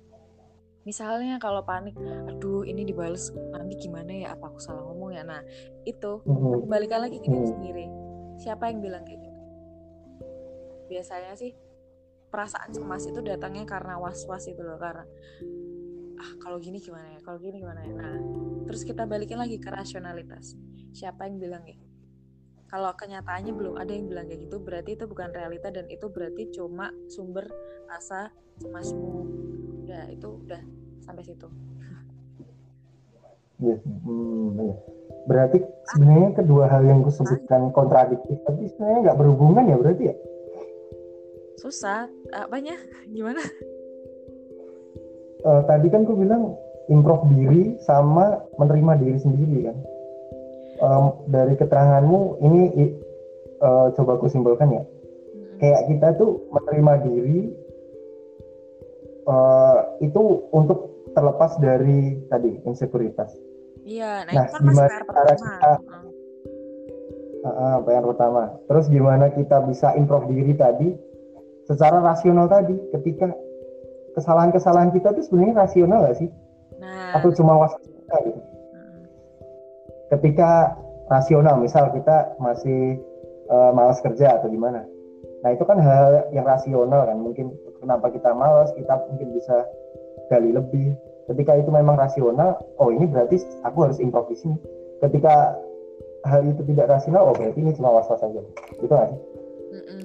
[0.88, 1.94] misalnya kalau panik
[2.32, 4.28] aduh ini dibales nanti gimana ya?
[4.34, 5.24] Apa aku salah ngomong ya?
[5.28, 5.44] Nah
[5.84, 6.24] itu
[6.64, 7.86] kembalikan lagi ke diri sendiri.
[8.40, 9.40] Siapa yang bilang kayak gitu?
[10.88, 11.52] Biasanya sih
[12.32, 15.04] perasaan cemas itu datangnya karena was-was itu loh karena
[16.16, 17.20] ah kalau gini gimana ya?
[17.20, 17.92] Kalau gini gimana ya?
[17.92, 18.18] Nah
[18.66, 20.56] terus kita balikin lagi ke rasionalitas.
[20.96, 21.76] Siapa yang bilang ya
[22.72, 26.48] kalau kenyataannya belum ada yang bilang kayak gitu berarti itu bukan realita dan itu berarti
[26.56, 27.52] cuma sumber
[27.92, 28.32] rasa
[28.64, 29.28] cemasmu.
[29.84, 30.62] Udah itu udah
[31.04, 31.52] sampai situ.
[33.62, 33.78] Yes.
[33.86, 34.74] hmm, iya.
[35.30, 35.62] berarti
[35.94, 40.16] sebenarnya kedua hal yang gue sebutkan kontradiktif tapi sebenarnya nggak berhubungan ya berarti ya
[41.62, 42.10] susah.
[42.34, 42.74] Apanya?
[43.16, 43.46] Gimana?
[45.46, 46.58] Uh, tadi kan gue bilang
[46.90, 49.78] improve diri sama menerima diri sendiri kan?
[50.82, 52.62] Um, dari keteranganmu ini
[53.62, 54.84] uh, coba aku simpulkan ya.
[55.62, 57.40] Kayak kita tuh menerima diri
[59.30, 63.30] uh, itu untuk terlepas dari tadi insekuritas.
[63.86, 65.72] Iya, nah, nah itu kan gimana cara kita
[67.46, 68.44] uh, uh, PR pertama.
[68.70, 70.90] Terus gimana kita bisa improve diri tadi
[71.72, 73.32] secara rasional tadi ketika
[74.20, 76.30] kesalahan-kesalahan kita itu sebenarnya rasional gak sih?
[76.84, 77.16] Nah.
[77.16, 78.42] Atau cuma was kita gitu?
[78.76, 79.02] Hmm.
[80.18, 80.76] Ketika
[81.08, 83.00] rasional, misal kita masih
[83.48, 84.84] uh, malas kerja atau gimana?
[85.42, 89.66] Nah itu kan hal yang rasional kan, mungkin kenapa kita malas kita mungkin bisa
[90.30, 90.94] gali lebih
[91.34, 94.56] ketika itu memang rasional oh ini berarti aku harus sini
[95.02, 95.58] ketika
[96.30, 98.40] hal itu tidak rasional oh berarti ini cuma was-was saja
[98.78, 99.10] itu kan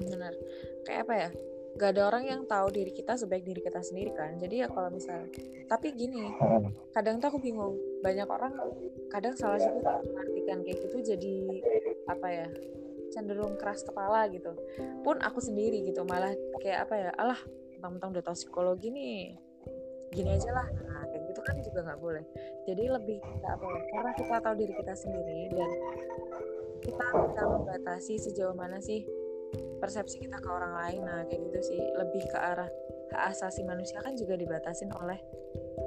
[0.09, 0.33] benar
[0.83, 1.29] kayak apa ya
[1.77, 4.33] gak ada orang yang tahu diri kita sebaik diri kita sendiri kan.
[4.41, 5.29] Jadi ya kalau misal
[5.69, 6.33] tapi gini
[6.91, 8.57] kadang tuh aku bingung banyak orang
[9.13, 11.35] kadang salah juga mengartikan kayak gitu jadi
[12.09, 12.47] apa ya
[13.13, 14.57] cenderung keras kepala gitu.
[15.05, 17.39] Pun aku sendiri gitu malah kayak apa ya alah
[17.77, 19.37] tentang-tentang udah tahu psikologi nih
[20.17, 20.67] gini aja lah.
[20.89, 22.25] Nah kayak gitu kan juga nggak boleh.
[22.65, 25.69] Jadi lebih kita apa ya karena kita tahu diri kita sendiri dan
[26.81, 29.05] kita bisa membatasi sejauh mana sih
[29.77, 31.01] persepsi kita ke orang lain.
[31.05, 31.81] Nah kayak gitu sih.
[31.95, 32.69] Lebih ke arah
[33.13, 35.19] hak asasi manusia kan juga dibatasin oleh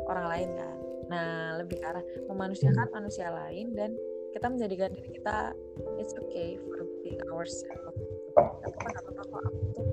[0.08, 0.76] orang lain kan?
[1.10, 3.92] Nah lebih ke arah memanusiakan manusia lain dan
[4.30, 5.52] kita menjadikan diri kita
[5.98, 7.98] it's okay for being ourselves.
[8.38, 9.86] Nggak apa-apa nggak apa-apa kok aku tuh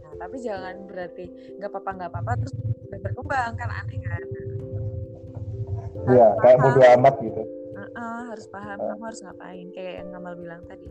[0.00, 1.24] nah, tapi jangan berarti
[1.58, 2.54] nggak apa-apa nggak apa-apa terus
[3.02, 3.68] berkembang kan?
[3.70, 4.22] Aneh kan?
[6.04, 7.42] Iya, kayak bodo amat gitu.
[7.74, 8.86] Uh -uh, harus paham uh.
[8.92, 9.66] kamu harus ngapain?
[9.72, 10.86] Kayak yang Ngamal bilang tadi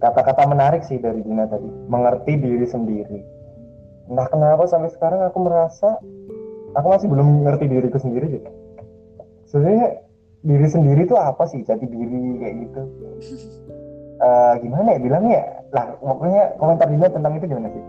[0.00, 1.68] kata-kata menarik sih dari Dina tadi.
[1.88, 3.20] Mengerti diri sendiri.
[4.10, 6.00] Nah kenapa sampai sekarang aku merasa
[6.74, 8.50] aku masih belum mengerti diriku sendiri gitu
[9.50, 10.06] sebenarnya
[10.46, 11.60] diri sendiri itu apa sih?
[11.66, 12.82] Jati diri kayak gitu.
[14.22, 15.42] Uh, gimana ya bilangnya?
[15.74, 17.84] Lah pokoknya komentar Dina tentang itu gimana sih?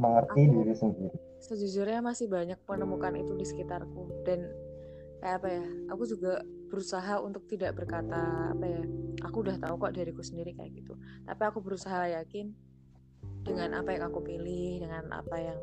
[0.00, 1.18] Mengerti aku, diri sendiri.
[1.40, 4.24] sejujurnya masih banyak menemukan itu di sekitarku.
[4.24, 4.48] Dan
[5.20, 5.64] kayak apa ya?
[5.92, 8.82] Aku juga berusaha untuk tidak berkata apa ya
[9.26, 10.94] aku udah tahu kok diriku sendiri kayak gitu.
[11.26, 12.54] Tapi aku berusaha yakin
[13.42, 15.60] dengan apa yang aku pilih dengan apa yang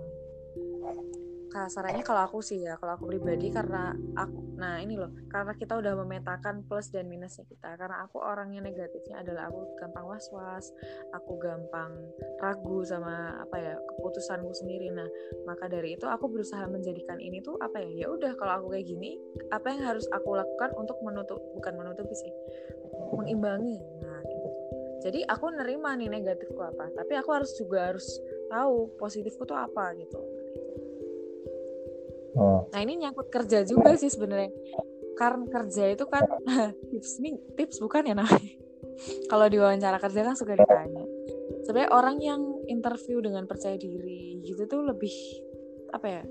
[1.58, 5.74] kasarannya kalau aku sih ya kalau aku pribadi karena aku nah ini loh karena kita
[5.78, 7.74] udah memetakan plus dan minusnya kita.
[7.78, 10.70] Karena aku orang yang negatifnya adalah aku gampang was was
[11.14, 11.94] aku gampang
[12.38, 14.94] ragu sama apa ya keputusanku sendiri.
[14.94, 15.10] Nah
[15.50, 18.86] maka dari itu aku berusaha menjadikan ini tuh apa ya ya udah kalau aku kayak
[18.86, 19.18] gini
[19.50, 22.34] apa yang harus aku lakukan untuk menutup bukan menutupi sih
[23.18, 23.78] mengimbangi.
[24.06, 24.50] Nah gitu.
[24.98, 28.06] Jadi aku nerima nih negatifku apa tapi aku harus juga harus
[28.50, 30.18] tahu positifku tuh apa gitu
[32.38, 32.70] Oh.
[32.70, 34.54] Nah ini nyangkut kerja juga sih sebenarnya.
[35.18, 36.24] Karena kerja itu kan
[36.94, 38.54] tips nih tips bukan ya namanya.
[39.32, 41.04] Kalau di wawancara kerja kan suka ditanya.
[41.66, 45.12] Sebenarnya orang yang interview dengan percaya diri gitu tuh lebih
[45.92, 46.24] apa ya?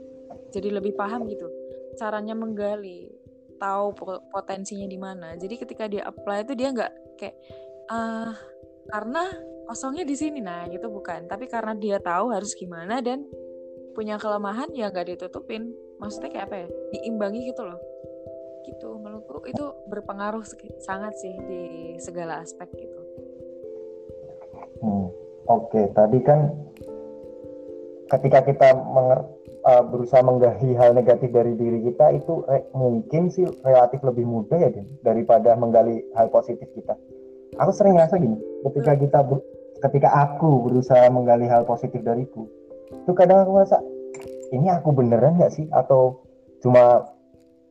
[0.54, 1.50] Jadi lebih paham gitu.
[1.98, 3.10] Caranya menggali,
[3.58, 3.92] tahu
[4.30, 5.34] potensinya di mana.
[5.34, 7.36] Jadi ketika dia apply itu dia nggak kayak
[7.90, 8.32] ah
[8.86, 9.22] karena
[9.66, 11.26] kosongnya di sini nah gitu bukan.
[11.26, 13.26] Tapi karena dia tahu harus gimana dan
[13.96, 17.80] punya kelemahan ya nggak ditutupin maksudnya kayak apa ya diimbangi gitu loh
[18.66, 20.42] gitu menurutku itu berpengaruh
[20.82, 21.62] sangat sih di
[22.02, 23.00] segala aspek gitu
[24.82, 25.06] hmm,
[25.46, 25.86] oke okay.
[25.94, 26.50] tadi kan
[28.06, 29.26] ketika kita menger,
[29.66, 34.58] uh, berusaha menggahi hal negatif dari diri kita itu re, mungkin sih relatif lebih mudah
[34.58, 36.98] ya Din, daripada menggali hal positif kita
[37.58, 39.00] aku sering ngerasa gini ketika hmm.
[39.06, 39.20] kita
[39.86, 42.50] ketika aku berusaha menggali hal positif dariku
[42.90, 43.78] itu kadang aku ngerasa
[44.52, 45.66] ini aku beneran nggak sih?
[45.72, 46.22] Atau
[46.62, 47.06] cuma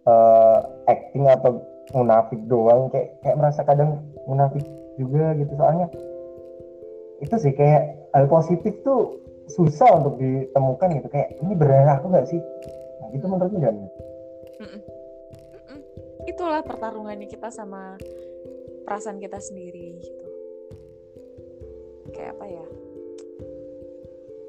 [0.08, 0.60] uh,
[0.90, 1.62] acting atau
[1.94, 2.90] munafik doang?
[2.92, 4.64] Kayak kayak merasa kadang munafik
[5.00, 5.54] juga gitu.
[5.56, 5.88] Soalnya
[7.24, 11.08] itu sih kayak hal positif tuh susah untuk ditemukan gitu.
[11.12, 12.40] Kayak ini beneran aku nggak sih?
[13.04, 13.78] Nah, itu menurutku dan
[16.26, 17.96] itulah pertarungannya kita sama
[18.84, 20.26] perasaan kita sendiri gitu.
[22.12, 22.66] Kayak apa ya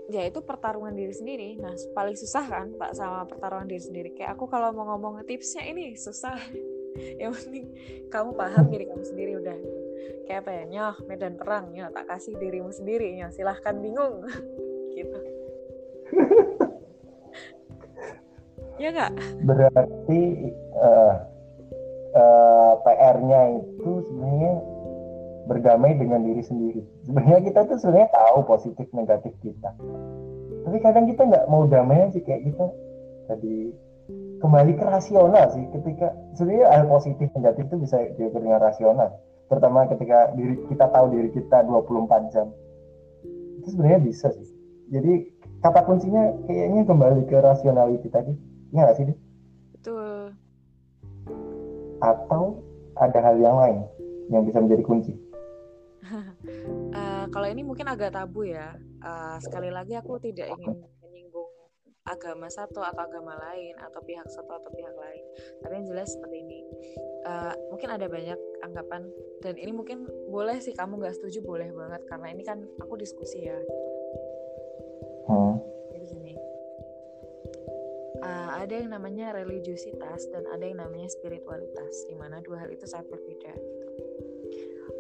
[0.07, 1.49] ya itu pertarungan diri sendiri.
[1.59, 4.11] Nah paling susah kan pak sama pertarungan diri sendiri.
[4.15, 6.39] Kayak aku kalau mau ngomong tipsnya ini susah.
[7.21, 7.67] Yang penting
[8.09, 9.59] kamu paham diri kamu sendiri udah
[10.31, 10.65] kayak apa ya?
[10.71, 11.75] Nyoh medan perang.
[11.75, 13.13] Nyoh tak kasih dirimu sendiri.
[13.19, 14.25] Nyoh silahkan bingung.
[14.97, 15.19] Gitu.
[18.77, 19.13] Ya nggak?
[19.49, 21.15] Berarti uh,
[22.13, 24.55] uh, PR-nya itu sebenarnya
[25.47, 26.83] berdamai dengan diri sendiri.
[27.07, 29.71] Sebenarnya kita tuh sebenarnya tahu positif negatif kita,
[30.67, 32.67] tapi kadang kita nggak mau damai sih kayak kita
[33.31, 33.71] tadi
[34.43, 35.63] kembali ke rasional sih.
[35.71, 39.15] Ketika sebenarnya hal positif negatif itu bisa diukur dengan rasional.
[39.47, 42.51] Terutama ketika diri kita tahu diri kita 24 jam.
[43.63, 44.51] Itu sebenarnya bisa sih.
[44.91, 45.31] Jadi
[45.63, 48.35] kata kuncinya kayaknya kembali ke rasionality tadi.
[48.75, 49.07] Ya nggak sih
[49.87, 50.35] betul.
[52.03, 52.59] Atau
[52.99, 53.87] ada hal yang lain
[54.35, 55.15] yang bisa menjadi kunci
[56.95, 58.75] uh, kalau ini mungkin agak tabu ya.
[59.03, 61.51] Uh, sekali lagi aku tidak ingin menyinggung
[62.07, 65.25] agama satu atau agama lain atau pihak satu atau pihak lain.
[65.63, 66.61] Tapi yang jelas seperti ini.
[67.27, 69.03] Uh, mungkin ada banyak anggapan
[69.43, 73.47] dan ini mungkin boleh sih kamu nggak setuju boleh banget karena ini kan aku diskusi
[73.47, 73.59] ya.
[75.27, 75.59] Hmm.
[75.91, 76.35] Jadi gini.
[78.23, 82.89] Uh, ada yang namanya religiositas dan ada yang namanya spiritualitas, di mana dua hal itu
[82.89, 84.06] sangat berbeda gitu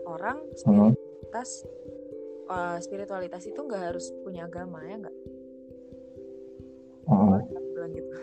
[0.06, 2.48] orang spiritualitas hmm.
[2.48, 5.16] uh, spiritualitas itu nggak harus punya agama ya nggak?
[7.06, 7.38] Hmm.
[7.74, 8.18] bilang gitu?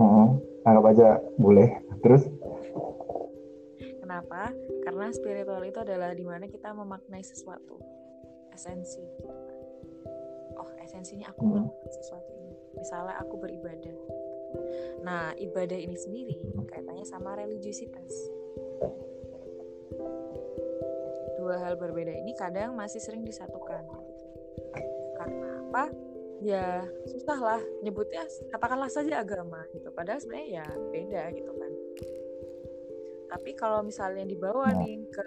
[0.00, 0.28] Hmm.
[0.64, 1.68] anggap aja boleh.
[2.00, 2.24] Terus?
[4.00, 4.52] Kenapa?
[4.84, 7.80] Karena spiritual itu adalah di mana kita memaknai sesuatu.
[8.52, 9.04] Esensi.
[10.60, 11.52] Oh esensinya aku hmm.
[11.52, 12.56] melakukan sesuatu ini.
[12.76, 13.96] Misalnya aku beribadah.
[15.04, 16.40] Nah ibadah ini sendiri
[16.70, 18.12] kaitannya sama religiusitas
[21.40, 23.82] dua hal berbeda ini kadang masih sering disatukan.
[25.16, 25.84] Karena apa?
[26.40, 29.88] Ya susah lah nyebutnya katakanlah saja agama gitu.
[29.92, 31.72] Padahal sebenarnya ya beda gitu kan.
[33.30, 34.80] Tapi kalau misalnya dibawa nah.
[34.80, 35.24] nih ke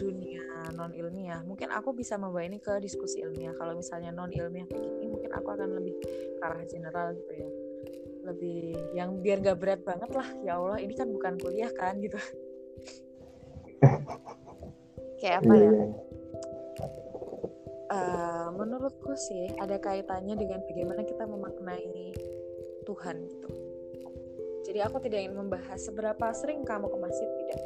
[0.00, 3.54] dunia non ilmiah mungkin aku bisa membawa ini ke diskusi ilmiah.
[3.54, 6.08] Kalau misalnya non ilmiah kayak gini mungkin aku akan lebih ke
[6.42, 7.50] arah general gitu ya.
[8.20, 8.60] Lebih
[8.96, 10.28] yang biar gak berat banget lah.
[10.42, 12.18] Ya Allah ini kan bukan kuliah kan gitu
[15.20, 15.72] kayak apa ya?
[17.90, 22.14] Uh, menurutku sih ada kaitannya dengan bagaimana kita memaknai
[22.86, 23.50] Tuhan gitu.
[24.70, 27.60] Jadi aku tidak ingin membahas seberapa sering kamu ke masjid tidak.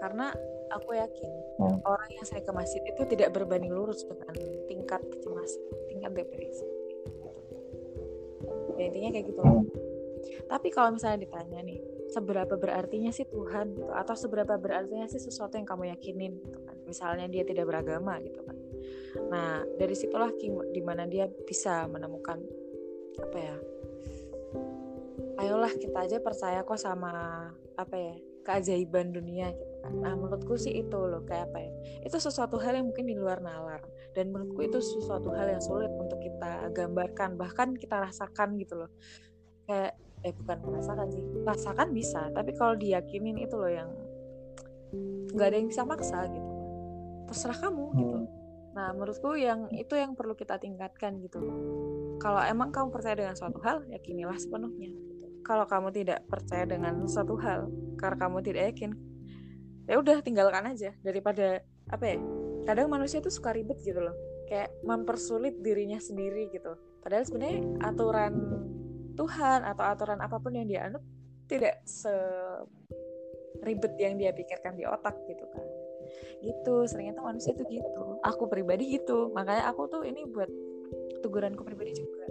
[0.00, 0.32] Karena
[0.72, 1.84] aku yakin hmm.
[1.84, 4.32] orang yang saya ke masjid itu tidak berbanding lurus dengan
[4.66, 5.62] tingkat kecemasan
[5.92, 6.66] tingkat depresi.
[8.76, 9.40] Ya intinya kayak gitu.
[9.40, 9.64] Hmm.
[10.46, 15.58] tapi kalau misalnya ditanya nih seberapa berartinya sih Tuhan gitu atau seberapa berartinya sih sesuatu
[15.58, 16.76] yang kamu yakinin gitu kan.
[16.86, 18.56] Misalnya dia tidak beragama gitu kan.
[19.30, 20.30] Nah dari situlah
[20.70, 22.38] di mana dia bisa menemukan
[23.16, 23.56] apa ya
[25.40, 28.14] ayolah kita aja percaya kok sama apa ya
[28.46, 29.92] keajaiban dunia gitu kan.
[29.98, 31.72] Nah menurutku sih itu loh kayak apa ya
[32.06, 33.82] itu sesuatu hal yang mungkin di luar nalar.
[34.14, 38.90] Dan menurutku itu sesuatu hal yang sulit untuk kita gambarkan bahkan kita rasakan gitu loh.
[39.66, 43.90] Kayak eh bukan merasakan sih rasakan bisa tapi kalau diyakinin itu loh yang
[45.30, 46.56] nggak ada yang bisa maksa gitu
[47.26, 48.16] terserah kamu gitu.
[48.22, 48.26] Hmm.
[48.76, 51.40] nah menurutku yang itu yang perlu kita tingkatkan gitu.
[52.20, 54.92] Kalau emang kamu percaya dengan suatu hal yakinilah sepenuhnya.
[55.40, 58.90] Kalau kamu tidak percaya dengan suatu hal karena kamu tidak yakin
[59.88, 60.92] ya udah tinggalkan aja.
[61.00, 62.16] Daripada apa ya
[62.68, 64.12] kadang manusia tuh suka ribet gitu loh.
[64.44, 66.76] Kayak mempersulit dirinya sendiri gitu.
[67.00, 68.32] Padahal sebenarnya aturan
[69.16, 71.02] Tuhan atau aturan apa pun yang dia anut
[71.48, 72.12] tidak se
[73.64, 75.66] ribet yang dia pikirkan di otak gitu kan.
[76.44, 78.20] Gitu seringnya tuh manusia tuh gitu.
[78.22, 79.32] Aku pribadi gitu.
[79.32, 80.48] Makanya aku tuh ini buat
[81.24, 82.26] teguranku pribadi juga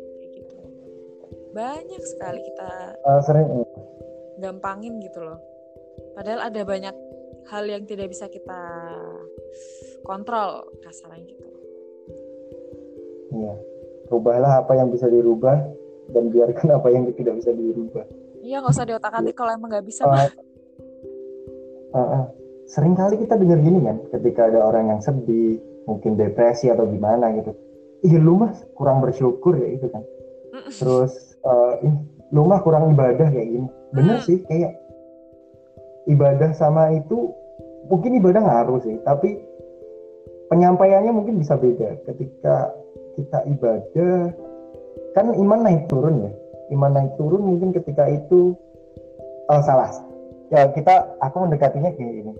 [1.55, 3.47] banyak sekali kita uh, sering.
[4.43, 5.39] gampangin gitu loh.
[6.11, 6.91] Padahal ada banyak
[7.47, 8.59] hal yang tidak bisa kita
[10.03, 11.47] kontrol kasarnya gitu.
[13.31, 13.55] Iya.
[14.11, 15.63] Rubahlah apa yang bisa dirubah
[16.11, 18.05] dan biarkan apa yang tidak bisa dirubah.
[18.45, 20.29] Iya nggak usah diotak atik kalau emang nggak bisa uh, mah
[21.95, 22.23] uh, uh.
[22.69, 25.57] sering kali kita dengar gini kan ketika ada orang yang sedih
[25.89, 27.53] mungkin depresi atau gimana gitu.
[28.05, 30.05] Iya lu mas kurang bersyukur ya itu kan.
[30.69, 31.81] Terus uh,
[32.29, 33.67] lu mah kurang ibadah kayak gini.
[33.93, 34.25] Bener hmm.
[34.25, 34.77] sih kayak
[36.05, 37.33] ibadah sama itu
[37.89, 39.41] mungkin ibadah ngaruh sih tapi
[40.53, 41.97] penyampaiannya mungkin bisa beda.
[42.05, 42.73] Ketika
[43.17, 44.35] kita ibadah
[45.15, 46.31] kan iman naik turun ya.
[46.75, 48.53] Iman naik turun mungkin ketika itu
[49.47, 49.89] oh, salah.
[50.53, 52.33] Ya kita aku mendekatinya kayak ini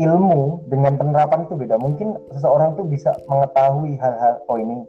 [0.00, 1.76] ilmu dengan penerapan itu beda.
[1.76, 4.88] Mungkin seseorang tuh bisa mengetahui hal-hal oh ini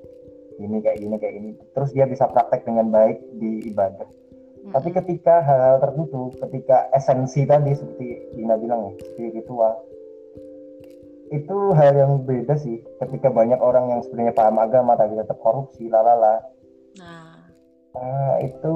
[0.61, 4.05] ini kayak gini kayak ini terus dia bisa praktek dengan baik di ibadah.
[4.63, 4.79] Hmm.
[4.79, 9.75] tapi ketika hal-hal tertentu ketika esensi tadi seperti Dina bilang ya spiritual
[11.33, 12.85] itu hal yang beda sih.
[13.01, 16.45] Ketika banyak orang yang sebenarnya paham agama tapi tetap korupsi lalala
[16.99, 17.37] nah.
[17.93, 18.73] Uh, itu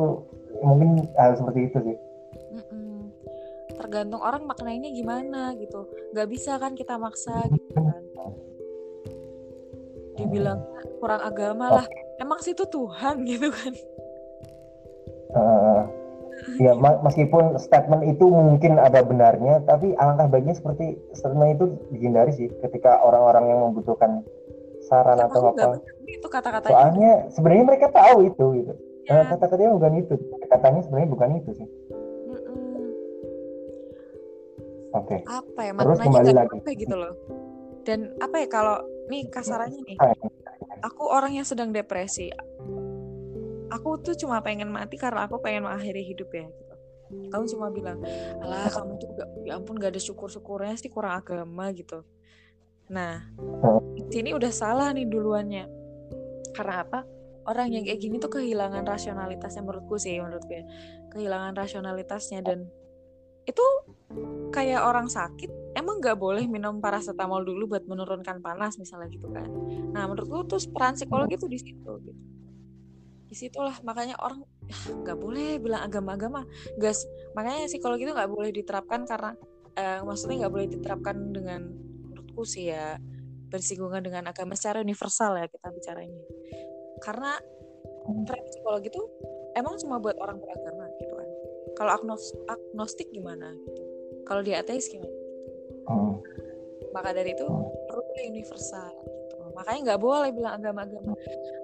[0.61, 1.97] mungkin hal seperti itu sih.
[2.53, 3.09] Mm-mm.
[3.77, 5.85] tergantung orang maknanya gimana gitu.
[6.13, 8.03] Nggak bisa kan kita maksa gitu kan.
[10.17, 10.65] Dibilang
[10.97, 11.85] kurang agama lah.
[12.17, 13.73] Emang sih itu Tuhan gitu kan.
[15.37, 15.81] Uh,
[16.61, 22.47] ya meskipun statement itu mungkin ada benarnya tapi alangkah baiknya seperti statement itu dihindari sih
[22.61, 24.23] ketika orang-orang yang membutuhkan
[24.87, 25.83] saran atau apa.
[26.07, 28.73] itu kata-kata soalnya sebenarnya mereka tahu itu gitu.
[29.07, 29.23] Ya.
[29.23, 30.15] kata-katanya bukan itu.
[30.51, 31.67] Katanya sebenarnya bukan itu sih.
[34.95, 35.19] Oke.
[35.19, 35.19] Okay.
[35.27, 36.57] apa ya terus kembali lagi.
[36.75, 37.13] gitu loh.
[37.87, 38.77] Dan apa ya kalau
[39.07, 39.97] nih kasarannya nih.
[40.83, 42.31] Aku orang yang sedang depresi.
[43.71, 46.75] Aku tuh cuma pengen mati karena aku pengen mengakhiri hidup ya gitu.
[47.07, 48.03] Kamu cuma bilang
[48.43, 52.03] alah kamu tuh gak, ya ampun gak ada syukur syukurnya sih kurang agama gitu.
[52.91, 53.27] Nah
[54.07, 55.65] sini udah salah nih duluannya.
[56.55, 56.99] Karena apa?
[57.47, 60.63] Orang yang kayak gini tuh kehilangan rasionalitasnya menurutku sih menurutku ya.
[61.15, 62.67] Kehilangan rasionalitasnya dan
[63.47, 63.63] itu
[64.51, 69.47] kayak orang sakit emang nggak boleh minum paracetamol dulu buat menurunkan panas misalnya gitu kan.
[69.95, 72.21] Nah menurutku tuh peran psikologi tuh di situ gitu.
[73.27, 74.43] Di situlah makanya orang
[75.07, 76.43] nggak boleh bilang agama-agama.
[76.75, 79.31] Gas makanya psikologi itu nggak boleh diterapkan karena
[79.79, 81.61] eh, maksudnya nggak boleh diterapkan dengan
[82.03, 82.99] menurutku sih ya
[83.47, 86.21] bersinggungan dengan agama secara universal ya kita bicara ini
[87.01, 87.37] karena
[88.25, 89.03] tren psikologi itu
[89.57, 91.29] emang cuma buat orang beragama gitu kan.
[91.77, 93.83] Kalau agnos agnostik gimana gitu?
[94.25, 95.09] Kalau di ateis gimana?
[95.11, 95.25] Gitu.
[95.87, 96.15] hmm.
[96.91, 97.45] maka dari itu
[97.87, 99.35] perlu universal gitu.
[99.53, 101.13] Makanya nggak boleh bilang agama-agama.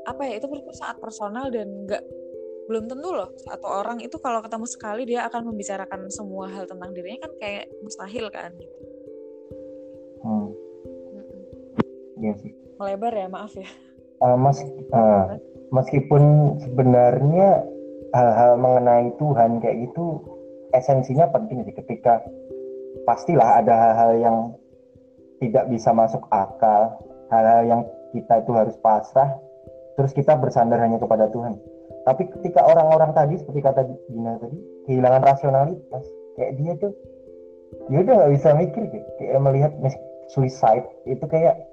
[0.05, 2.03] Apa ya itu menurutku sangat personal dan nggak
[2.69, 3.33] belum tentu loh.
[3.41, 7.65] Satu orang itu kalau ketemu sekali dia akan membicarakan semua hal tentang dirinya kan kayak
[7.81, 8.92] mustahil kan gitu.
[12.23, 12.51] Iya sih.
[12.79, 13.67] Melebar ya maaf ya.
[14.23, 14.63] Uh, mas,
[14.95, 15.35] uh,
[15.75, 17.67] meskipun sebenarnya
[18.15, 20.23] hal-hal mengenai Tuhan kayak gitu
[20.71, 22.23] esensinya penting sih ketika
[23.03, 24.37] pastilah ada hal-hal yang
[25.43, 27.81] tidak bisa masuk akal, hal-hal yang
[28.15, 29.35] kita itu harus pasrah,
[29.99, 31.59] terus kita bersandar hanya kepada Tuhan
[32.03, 36.05] tapi ketika orang-orang tadi seperti kata Dina tadi kehilangan rasionalitas
[36.35, 36.91] kayak dia tuh
[37.87, 39.71] dia udah nggak bisa mikir kayak, kayak melihat
[40.31, 41.63] suicide itu kayak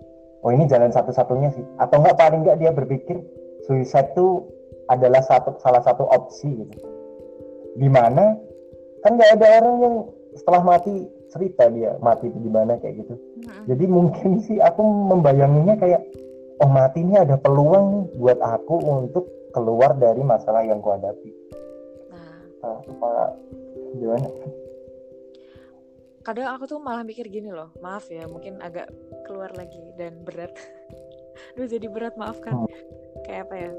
[0.44, 1.64] oh ini jalan satu-satunya sih.
[1.80, 3.20] Atau enggak paling enggak dia berpikir
[3.64, 4.44] suicide itu
[4.90, 6.78] adalah satu salah satu opsi gitu.
[7.78, 8.34] Di mana
[9.06, 9.94] kan nggak ada orang yang
[10.34, 13.14] setelah mati cerita dia mati itu di mana kayak gitu.
[13.70, 16.02] Jadi mungkin sih aku membayanginya kayak
[16.60, 19.24] oh mati ini ada peluang nih buat aku untuk
[19.54, 21.30] keluar dari masalah yang kuhadapi.
[22.10, 23.30] Nah, nah
[23.98, 24.28] gimana?
[26.20, 28.92] Kadang aku tuh malah mikir gini loh, maaf ya, mungkin agak
[29.24, 30.52] keluar lagi dan berat.
[31.56, 32.60] Duh jadi berat, maafkan.
[32.60, 32.68] Hmm.
[33.24, 33.72] Kayak apa ya?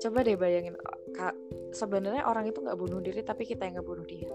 [0.00, 0.74] Coba deh bayangin,
[1.16, 1.36] kak,
[1.76, 4.32] sebenarnya orang itu nggak bunuh diri, tapi kita yang nggak bunuh dia.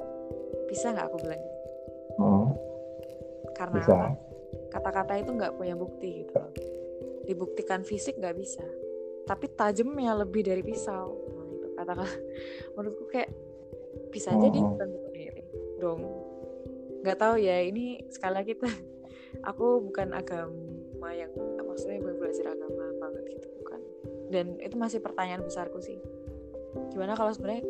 [0.70, 1.43] Bisa nggak aku bilang?
[2.18, 2.45] Hmm.
[3.57, 3.82] Karena
[4.70, 6.38] kata-kata itu nggak punya bukti gitu.
[7.26, 8.66] Dibuktikan fisik nggak bisa
[9.30, 12.10] tapi tajamnya lebih dari pisau nah, itu katakan
[12.74, 13.30] menurutku kayak
[14.10, 14.74] bisa jadi oh.
[14.74, 15.43] bukan bunuh diri
[15.78, 16.01] dong
[17.00, 18.70] nggak tahu ya ini sekali lagi kita
[19.50, 21.32] aku bukan agama yang
[21.80, 23.80] maksudnya gue belajar agama banget gitu bukan.
[24.28, 25.95] Dan itu masih pertanyaan besarku sih.
[26.91, 27.64] Gimana kalau sebenarnya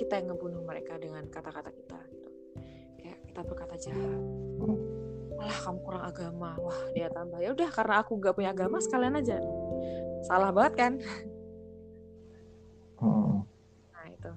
[0.00, 2.30] kita yang ngebunuh mereka dengan kata-kata kita gitu?
[2.96, 4.20] Kayak kita berkata jahat.
[5.36, 6.50] Malah kamu kurang agama.
[6.56, 7.36] Wah dia tambah.
[7.44, 9.36] Ya udah karena aku nggak punya agama sekalian aja.
[10.24, 10.92] Salah banget kan?
[13.00, 13.44] Hmm.
[13.96, 14.32] nah itu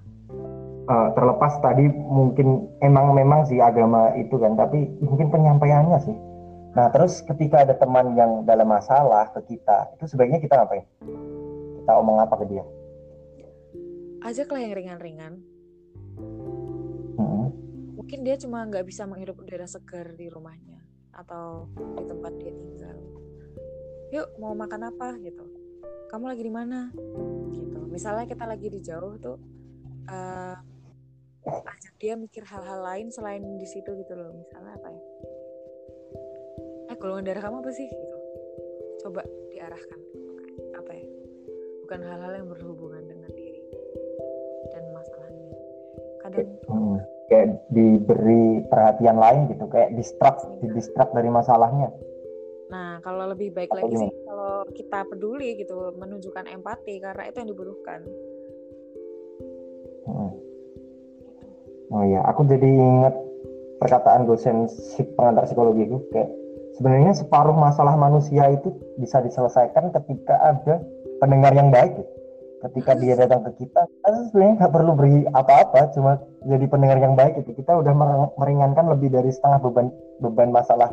[0.88, 6.16] uh, terlepas tadi mungkin emang memang sih agama itu kan tapi mungkin penyampaiannya sih.
[6.74, 10.86] Nah terus ketika ada teman yang dalam masalah ke kita itu sebaiknya kita ngapain?
[11.80, 12.64] Kita omong apa ke dia?
[14.24, 15.34] Ajaklah yang ringan-ringan.
[17.14, 17.50] Hmm.
[17.94, 20.82] mungkin dia cuma nggak bisa menghirup udara segar di rumahnya
[21.14, 22.96] atau di tempat dia tinggal.
[24.14, 25.18] Yuk mau makan apa?
[25.22, 25.42] gitu.
[26.10, 26.90] Kamu lagi di mana?
[27.54, 27.78] gitu.
[27.90, 29.38] Misalnya kita lagi di jauh tuh
[30.10, 30.56] uh,
[31.44, 34.32] ajak dia mikir hal-hal lain selain di situ gitu loh.
[34.32, 35.02] Misalnya apa ya?
[36.92, 37.88] Eh golongan darah kamu apa sih?
[37.88, 38.16] Gitu.
[39.04, 39.22] Coba
[39.52, 40.00] diarahkan.
[40.80, 41.06] Apa ya?
[41.84, 43.60] Bukan hal-hal yang berhubungan dengan diri
[44.72, 45.56] dan masalahnya.
[46.24, 46.96] Kadang hmm,
[47.28, 51.92] kayak diberi perhatian lain gitu kayak distract di distract dari masalahnya.
[52.72, 57.50] Nah, kalau lebih baik lagi sih kalau kita peduli gitu, menunjukkan empati karena itu yang
[57.52, 58.00] dibutuhkan.
[60.04, 60.43] Hmm.
[61.92, 63.14] Oh iya, aku jadi ingat
[63.82, 64.70] perkataan dosen
[65.18, 66.30] pengantar psikologi itu kayak
[66.80, 70.80] sebenarnya separuh masalah manusia itu bisa diselesaikan ketika ada
[71.20, 71.92] pendengar yang baik.
[71.92, 72.12] Gitu.
[72.64, 76.16] Ketika dia datang ke kita, kita sebenarnya nggak perlu beri apa-apa, cuma
[76.48, 77.92] jadi pendengar yang baik itu kita udah
[78.40, 79.92] meringankan lebih dari setengah beban
[80.24, 80.88] beban masalah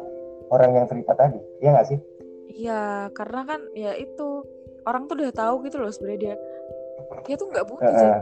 [0.52, 1.40] orang yang cerita tadi.
[1.64, 2.00] Iya nggak sih?
[2.52, 4.44] Iya karena kan ya itu
[4.84, 6.36] orang tuh udah tahu gitu loh sebenarnya dia
[7.24, 8.22] dia tuh nggak butuh uh,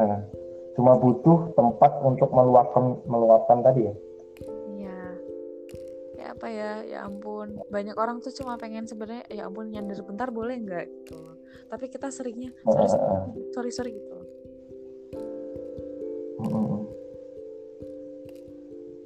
[0.00, 0.20] uh,
[0.74, 3.94] cuma butuh tempat untuk meluapkan meluapkan tadi ya
[4.72, 5.00] iya
[6.16, 10.32] ya apa ya ya ampun banyak orang tuh cuma pengen sebenarnya ya ampun nyender bentar
[10.32, 11.36] boleh nggak gitu
[11.68, 14.20] tapi kita seringnya sorry sorry, sorry, sorry gitu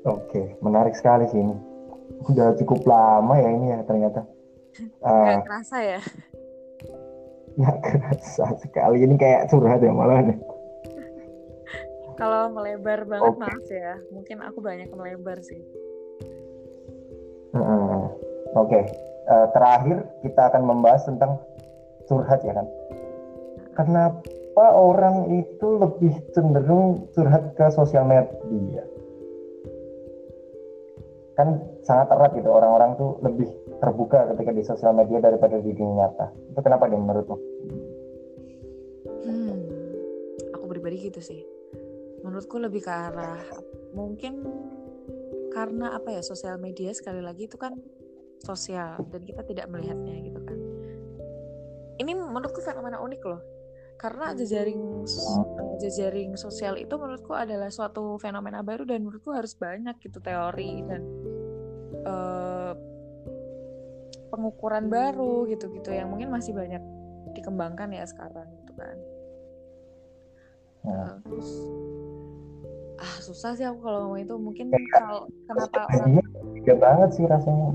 [0.04, 1.56] Oke, menarik sekali sih ini.
[2.28, 4.22] Udah cukup lama ya ini ya ternyata.
[5.06, 6.00] Uh, Gak kerasa ya?
[7.62, 9.06] Gak kerasa sekali.
[9.06, 10.34] Ini kayak curhat ya malah nih.
[12.14, 13.42] Kalau melebar banget okay.
[13.42, 13.94] maaf ya.
[14.10, 15.60] Mungkin aku banyak melebar sih.
[17.54, 18.10] Uh,
[18.54, 18.84] Oke, okay.
[19.30, 21.38] uh, terakhir kita akan membahas tentang
[22.10, 22.66] curhat ya kan.
[23.74, 28.86] Kenapa orang itu lebih cenderung curhat ke sosial media
[31.34, 33.50] kan sangat erat gitu orang-orang tuh lebih
[33.82, 37.36] terbuka ketika di sosial media daripada di dunia nyata itu kenapa dia menurutmu?
[39.26, 39.58] Hmm,
[40.54, 41.53] aku pribadi gitu sih.
[42.24, 43.44] Menurutku lebih ke arah
[43.92, 44.40] mungkin
[45.54, 47.78] karena apa ya sosial media sekali lagi itu kan
[48.42, 50.58] sosial dan kita tidak melihatnya gitu kan.
[52.00, 53.42] Ini menurutku fenomena unik loh.
[53.94, 55.06] Karena jejaring
[55.78, 61.02] jejaring sosial itu menurutku adalah suatu fenomena baru dan menurutku harus banyak gitu teori dan
[62.02, 62.74] uh,
[64.34, 66.82] pengukuran baru gitu-gitu yang mungkin masih banyak
[67.38, 68.96] dikembangkan ya sekarang gitu kan.
[70.84, 71.50] Uh, terus
[73.04, 74.34] ah susah sih aku kalau ngomong itu.
[74.40, 76.24] Mungkin kalau kenapa orang
[76.80, 77.68] banget sih rasanya.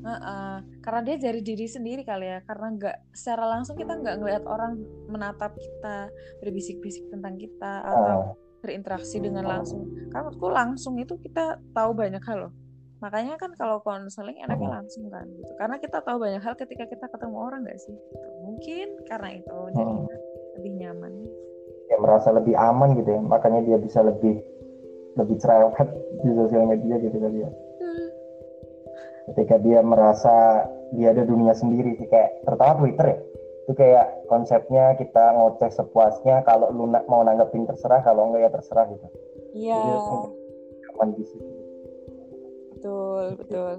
[0.00, 2.40] Uh, uh, karena dia dari diri sendiri kali ya.
[2.48, 4.80] Karena nggak secara langsung kita nggak ngelihat orang
[5.12, 6.08] menatap kita
[6.40, 9.84] berbisik-bisik tentang kita atau berinteraksi dengan langsung.
[10.08, 12.52] Karena menurutku langsung itu kita tahu banyak hal loh.
[13.00, 15.52] Makanya kan kalau konseling enaknya langsung kan gitu.
[15.56, 17.96] Karena kita tahu banyak hal ketika kita ketemu orang nggak sih?
[17.96, 18.28] Gitu.
[18.40, 19.94] mungkin karena itu jadi
[20.60, 21.12] lebih nyaman.
[21.88, 23.20] Ya merasa lebih aman gitu ya.
[23.24, 24.44] Makanya dia bisa lebih
[25.18, 25.88] lebih cerewet
[26.22, 27.50] di sosial media gitu kali ya.
[29.30, 33.18] Ketika dia merasa dia ada dunia sendiri sih kayak terutama Twitter ya.
[33.66, 38.86] Itu kayak konsepnya kita ngoceh sepuasnya kalau lu mau nanggepin terserah kalau enggak ya terserah
[38.90, 39.06] gitu.
[39.54, 39.78] Iya.
[40.94, 41.50] Aman di situ.
[42.74, 43.72] Betul betul.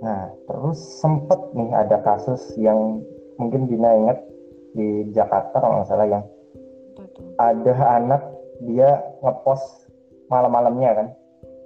[0.00, 3.02] Nah terus sempet nih ada kasus yang
[3.36, 4.18] mungkin Dina inget
[4.72, 6.24] di Jakarta kalau nggak salah yang
[6.94, 7.24] betul.
[7.36, 8.22] ada anak
[8.64, 9.90] dia ngepost
[10.32, 11.08] malam-malamnya kan.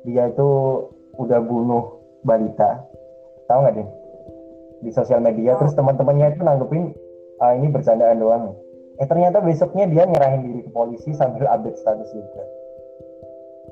[0.05, 0.49] Dia itu
[1.17, 2.83] udah bunuh balita.
[3.47, 3.89] Tahu nggak deh
[4.83, 5.59] di sosial media oh.
[5.63, 6.91] terus teman-temannya itu nanggepin
[7.39, 8.53] ah, ini bercandaan doang.
[8.99, 12.45] Eh ternyata besoknya dia nyerahin diri ke polisi sambil update status juga.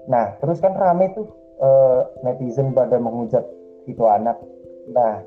[0.06, 1.28] Nah terus kan rame tuh
[1.60, 3.44] uh, netizen pada menghujat
[3.90, 4.38] itu anak.
[4.94, 5.20] Nah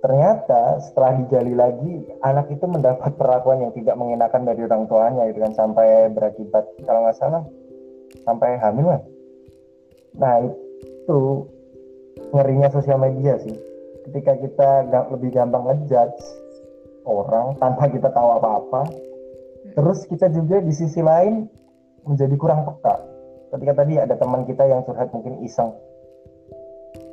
[0.00, 5.44] ternyata setelah digali lagi anak itu mendapat perlakuan yang tidak mengenakan dari orang tuanya gitu
[5.44, 7.44] kan sampai berakibat kalau nggak salah
[8.24, 9.02] sampai hamil lah
[10.16, 11.44] nah itu
[12.30, 13.56] ngerinya sosial media sih.
[14.10, 14.68] Ketika kita
[15.12, 16.20] lebih gampang ngejudge
[17.04, 19.72] orang tanpa kita tahu apa-apa hmm.
[19.76, 21.46] terus kita juga di sisi lain
[22.06, 22.96] menjadi kurang peka.
[23.50, 25.74] Ketika tadi ada teman kita yang curhat mungkin iseng.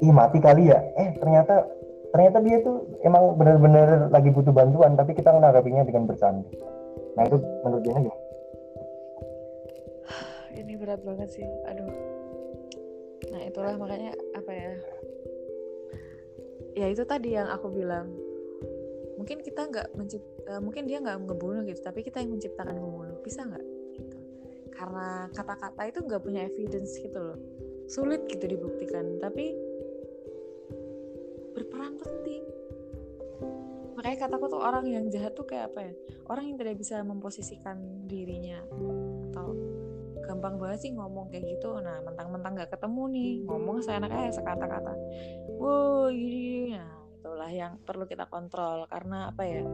[0.02, 0.80] Ih mati kali ya?
[0.96, 1.66] Eh ternyata
[2.16, 6.48] ternyata dia tuh emang benar-benar lagi butuh bantuan tapi kita menanggapinya dengan bercanda
[7.20, 8.14] nah itu menurut dia aja
[10.62, 12.18] ini berat banget sih aduh.
[13.32, 14.72] Nah itulah makanya apa ya?
[16.78, 18.14] Ya itu tadi yang aku bilang.
[19.18, 23.18] Mungkin kita nggak mencipt uh, mungkin dia nggak ngebunuh gitu tapi kita yang menciptakan pembunuh.
[23.26, 23.66] Bisa nggak?
[23.98, 24.18] Gitu.
[24.72, 27.38] Karena kata-kata itu nggak punya evidence gitu loh.
[27.90, 29.18] Sulit gitu dibuktikan.
[29.18, 29.58] Tapi
[31.58, 32.46] berperan penting
[33.98, 35.94] makanya kataku tuh orang yang jahat tuh kayak apa ya?
[36.30, 38.62] Orang yang tidak bisa memposisikan dirinya
[39.34, 39.58] atau
[40.22, 41.76] gampang banget sih ngomong kayak gitu.
[41.82, 44.94] Nah mentang-mentang nggak ketemu nih ngomong seenaknya sekata-kata.
[45.58, 46.78] Wow gini.
[46.78, 48.86] Nah itulah yang perlu kita kontrol.
[48.86, 49.66] Karena apa ya?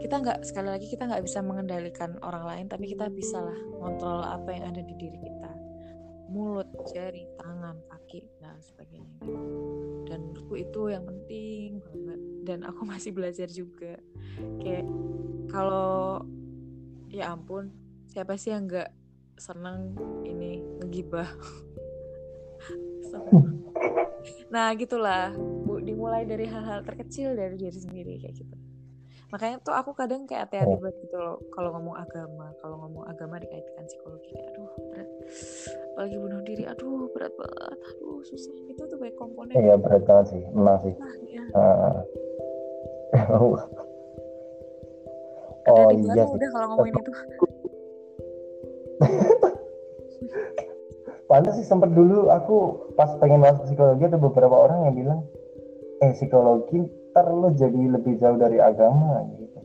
[0.00, 4.24] Kita nggak sekali lagi kita nggak bisa mengendalikan orang lain tapi kita bisa lah kontrol
[4.24, 5.45] apa yang ada di diri kita
[6.26, 9.34] mulut jari tangan kaki dan sebagainya gitu.
[10.06, 12.20] Dan menurutku itu yang penting banget.
[12.46, 13.98] Dan aku masih belajar juga.
[14.60, 14.86] Kayak
[15.50, 16.22] kalau
[17.10, 17.70] ya ampun
[18.10, 18.90] siapa sih yang nggak
[19.38, 19.94] seneng
[20.26, 21.28] ini ngegibah?
[24.52, 25.32] Nah gitulah
[25.64, 25.80] bu.
[25.80, 28.65] Dimulai dari hal-hal terkecil dari diri sendiri kayak gitu
[29.26, 30.78] makanya tuh aku kadang kayak hati-hati oh.
[30.78, 35.08] banget gitu loh kalau ngomong agama kalau ngomong agama dikaitkan psikologi kayak aduh berat.
[35.94, 38.54] Apalagi bunuh diri aduh berat banget aduh susah.
[38.70, 40.94] Itu tuh baik komponen iya berat banget sih emang sih.
[40.94, 41.42] Nah, ya.
[41.58, 41.98] uh.
[45.74, 47.12] oh iya udah kalau ngomongin itu.
[51.26, 55.20] Pantas sih sempat dulu aku pas pengen masuk psikologi ada beberapa orang yang bilang
[55.98, 56.86] eh psikologi
[57.16, 59.58] ntar lo jadi lebih jauh dari agama gitu.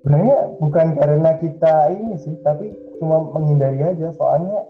[0.00, 4.64] Sebenarnya bukan karena kita ini sih, tapi cuma menghindari aja soalnya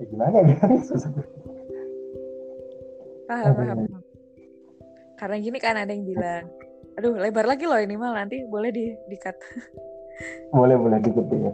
[0.00, 1.12] ya gimana ya susah.
[3.28, 3.78] Paham, paham.
[5.20, 6.48] Karena gini kan ada yang bilang,
[6.96, 9.36] aduh lebar lagi loh ini mal nanti boleh di di cut.
[10.56, 11.52] boleh boleh dikit ya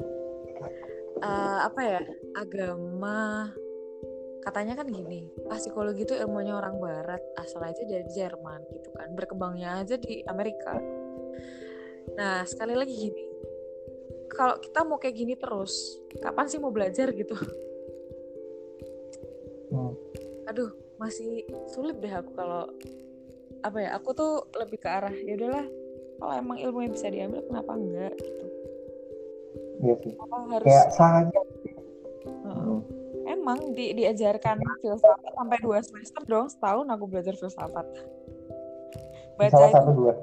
[1.22, 2.00] uh, apa ya
[2.36, 3.50] agama
[4.46, 9.10] katanya kan gini ah psikologi itu ilmunya orang barat asal aja dari Jerman gitu kan.
[9.18, 10.78] Berkembangnya aja di Amerika.
[12.14, 13.24] Nah sekali lagi gini
[14.36, 17.34] kalau kita mau kayak gini terus kapan sih mau belajar gitu?
[19.66, 19.98] Hmm.
[20.46, 20.70] aduh
[21.02, 21.42] masih
[21.74, 22.70] sulit deh aku kalau
[23.66, 25.66] apa ya aku tuh lebih ke arah ya udahlah
[26.22, 28.14] kalau emang ilmu yang bisa diambil kenapa enggak?
[28.14, 28.44] Gitu.
[29.82, 30.14] Iya sih.
[30.16, 31.40] Apa harus kayak saja
[32.46, 32.78] hmm.
[33.26, 37.86] Emang di, diajarkan filsafat sampai dua semester dong setahun aku belajar filsafat.
[39.36, 40.14] Baca salah satu dua.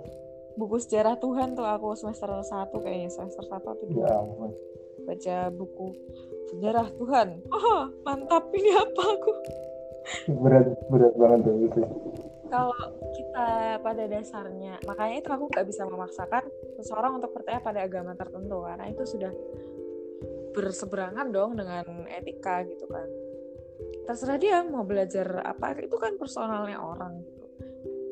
[0.53, 4.05] buku sejarah Tuhan tuh aku semester satu kayaknya semester satu atau dua.
[4.05, 4.17] Ya,
[5.03, 5.87] baca buku
[6.53, 7.27] sejarah Tuhan.
[7.51, 8.49] Oh mantap.
[8.53, 9.31] Ini apa aku?
[10.41, 11.81] Berat berat banget tuh itu.
[12.53, 12.77] Kalau
[13.17, 16.43] kita pada dasarnya makanya itu aku nggak bisa memaksakan
[16.77, 19.33] seseorang untuk percaya pada agama tertentu karena itu sudah
[20.53, 23.09] berseberangan dong dengan etika gitu kan.
[24.05, 27.45] Terserah dia mau belajar apa itu kan personalnya orang gitu.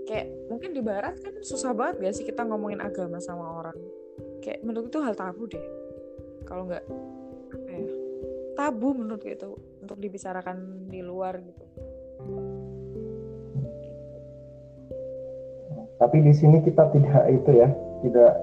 [0.10, 3.78] Kayak mungkin di barat kan susah banget gak sih kita ngomongin agama sama orang?
[4.42, 5.66] Kayak menurut itu hal tabu deh.
[6.44, 6.84] Kalau nggak
[7.52, 7.94] apa ya
[8.56, 11.66] tabu menurut itu untuk dibicarakan di luar gitu.
[16.02, 17.70] Tapi di sini kita tidak itu ya
[18.02, 18.34] tidak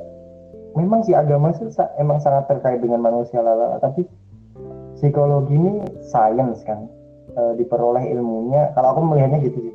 [0.77, 4.05] memang sih agama sih emang sangat terkait dengan manusia lala tapi
[4.99, 6.91] psikologi ini sains kan.
[7.39, 8.75] E, diperoleh ilmunya.
[8.75, 9.75] Kalau aku melihatnya gitu sih.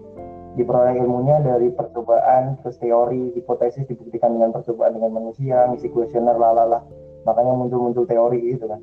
[0.60, 6.86] Diperoleh ilmunya dari percobaan terus teori hipotesis dibuktikan dengan percobaan dengan manusia misi kuesioner lalala
[7.24, 8.82] makanya muncul-muncul teori gitu kan.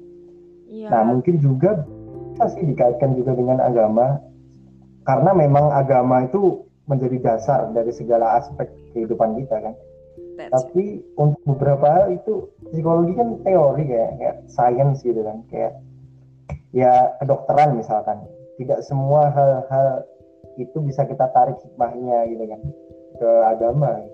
[0.71, 0.87] Iya.
[0.87, 1.83] nah mungkin juga
[2.31, 4.23] bisa sih dikaitkan juga dengan agama.
[5.05, 9.75] Karena memang agama itu menjadi dasar dari segala aspek kehidupan kita kan.
[10.51, 15.79] Tapi untuk beberapa hal itu psikologi kan teori kayak kayak science gitu kan, kayak
[16.75, 18.27] ya kedokteran misalkan.
[18.59, 20.05] Tidak semua hal-hal
[20.61, 22.61] itu bisa kita tarik hikmahnya gitu kan
[23.17, 24.05] ke agama.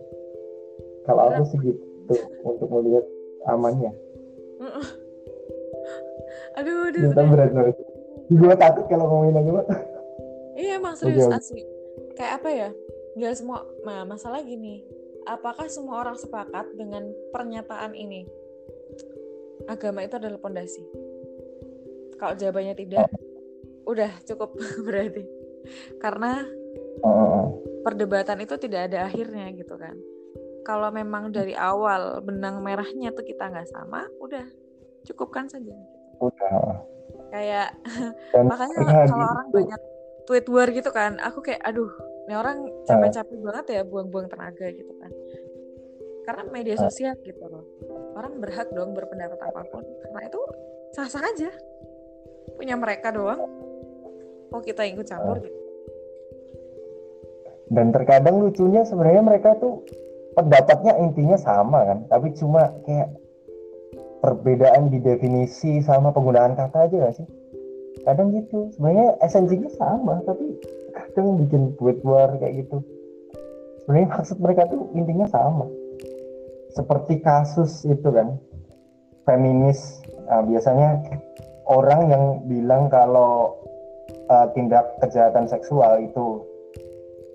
[1.09, 3.03] Kalau aku sih gitu untuk melihat
[3.51, 3.91] amannya.
[6.59, 7.11] aduh, aduh.
[7.11, 7.77] Kita berat banget.
[8.31, 9.63] Gue takut kalau ngomongin agama.
[10.57, 11.37] Iya emang serius okay.
[11.37, 11.63] asli
[12.17, 12.69] kayak apa ya
[13.17, 14.83] nggak semua nah masalah gini
[15.27, 18.25] apakah semua orang sepakat dengan pernyataan ini?
[19.67, 20.87] Agama itu adalah pondasi.
[22.17, 23.11] Kalau jawabannya tidak
[23.85, 24.55] udah cukup
[24.87, 25.27] berarti.
[25.99, 26.47] Karena
[27.83, 29.99] perdebatan itu tidak ada akhirnya gitu kan.
[30.67, 34.43] Kalau memang dari awal benang merahnya tuh kita nggak sama udah
[35.07, 35.75] cukupkan saja.
[36.19, 36.83] Udah.
[37.31, 37.75] Kayak
[38.51, 39.81] makanya kalau orang banyak
[40.27, 41.87] tweet war gitu kan aku kayak aduh
[42.27, 45.11] ini orang capek-capek banget ya buang-buang tenaga gitu kan.
[46.27, 47.63] Karena media sosial gitu loh.
[48.19, 49.87] Orang berhak dong berpendapat apa pun.
[50.03, 50.43] Karena itu
[50.99, 51.55] sah-sah aja.
[52.59, 53.47] Punya mereka doang.
[54.51, 55.59] Kok kita ikut campur gitu.
[57.71, 59.87] Dan terkadang lucunya sebenarnya mereka tuh
[60.35, 61.99] pendapatnya intinya sama kan.
[62.11, 63.15] Tapi cuma kayak
[64.19, 67.27] perbedaan di definisi sama penggunaan kata aja gak sih?
[68.03, 68.75] Kadang gitu.
[68.75, 70.59] Sebenarnya esensinya sama tapi
[71.17, 72.85] kadang bikin buat war kayak gitu.
[73.81, 75.65] Sebenarnya maksud mereka tuh intinya sama.
[76.77, 78.37] Seperti kasus itu kan
[79.25, 81.01] feminis nah, biasanya
[81.73, 83.57] orang yang bilang kalau
[84.29, 86.45] uh, tindak kejahatan seksual itu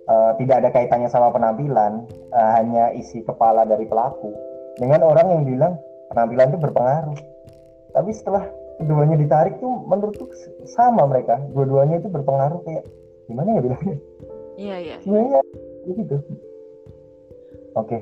[0.05, 2.05] uh, tidak ada kaitannya sama penampilan
[2.38, 4.29] uh, hanya isi kepala dari pelaku.
[4.77, 5.73] Dengan orang yang bilang
[6.13, 7.17] penampilan itu berpengaruh.
[7.97, 8.45] Tapi setelah
[8.77, 10.29] keduanya ditarik tuh menurutku
[10.69, 11.41] sama mereka.
[11.49, 12.86] Dua-duanya itu berpengaruh kayak
[13.32, 13.97] gimana ya bilangnya?
[14.59, 14.95] Iya iya.
[15.01, 15.41] Sebenarnya
[15.88, 16.17] gitu.
[17.79, 17.97] Oke.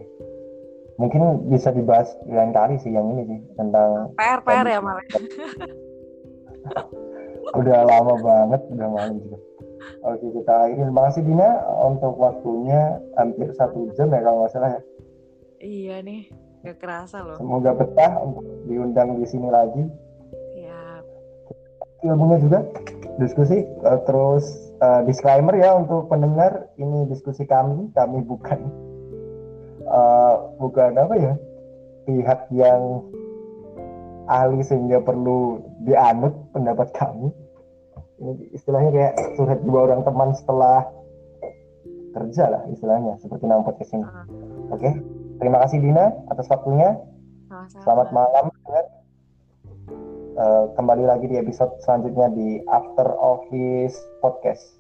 [1.00, 5.00] Mungkin bisa dibahas lain kali sih yang ini sih tentang PR PR ya malah
[7.60, 9.38] udah lama banget udah malam juga.
[10.04, 10.84] Oke kita akhiri.
[10.84, 11.50] Terima kasih Dina
[11.88, 13.00] untuk waktunya.
[13.16, 14.82] Hampir satu jam ya kalau nggak salah ya.
[15.60, 16.22] Iya nih
[16.68, 17.40] gak kerasa loh.
[17.40, 19.88] Semoga betah untuk diundang di sini lagi.
[22.00, 22.60] Ilmunya juga
[23.20, 24.48] diskusi uh, terus
[24.80, 28.60] uh, disclaimer ya untuk pendengar ini diskusi kami kami bukan
[29.86, 31.34] uh, bukan apa ya
[32.08, 33.04] pihak yang
[34.32, 37.30] ahli sehingga perlu dianut pendapat kami.
[38.20, 40.86] Ini istilahnya kayak curhat dua orang teman setelah
[42.14, 44.94] kerja lah istilahnya seperti nama podcast ini oke okay?
[45.38, 46.98] terima kasih Dina atas waktunya.
[47.82, 48.54] Selamat malam
[50.38, 54.78] uh, kembali lagi di episode selanjutnya di After Office Podcast.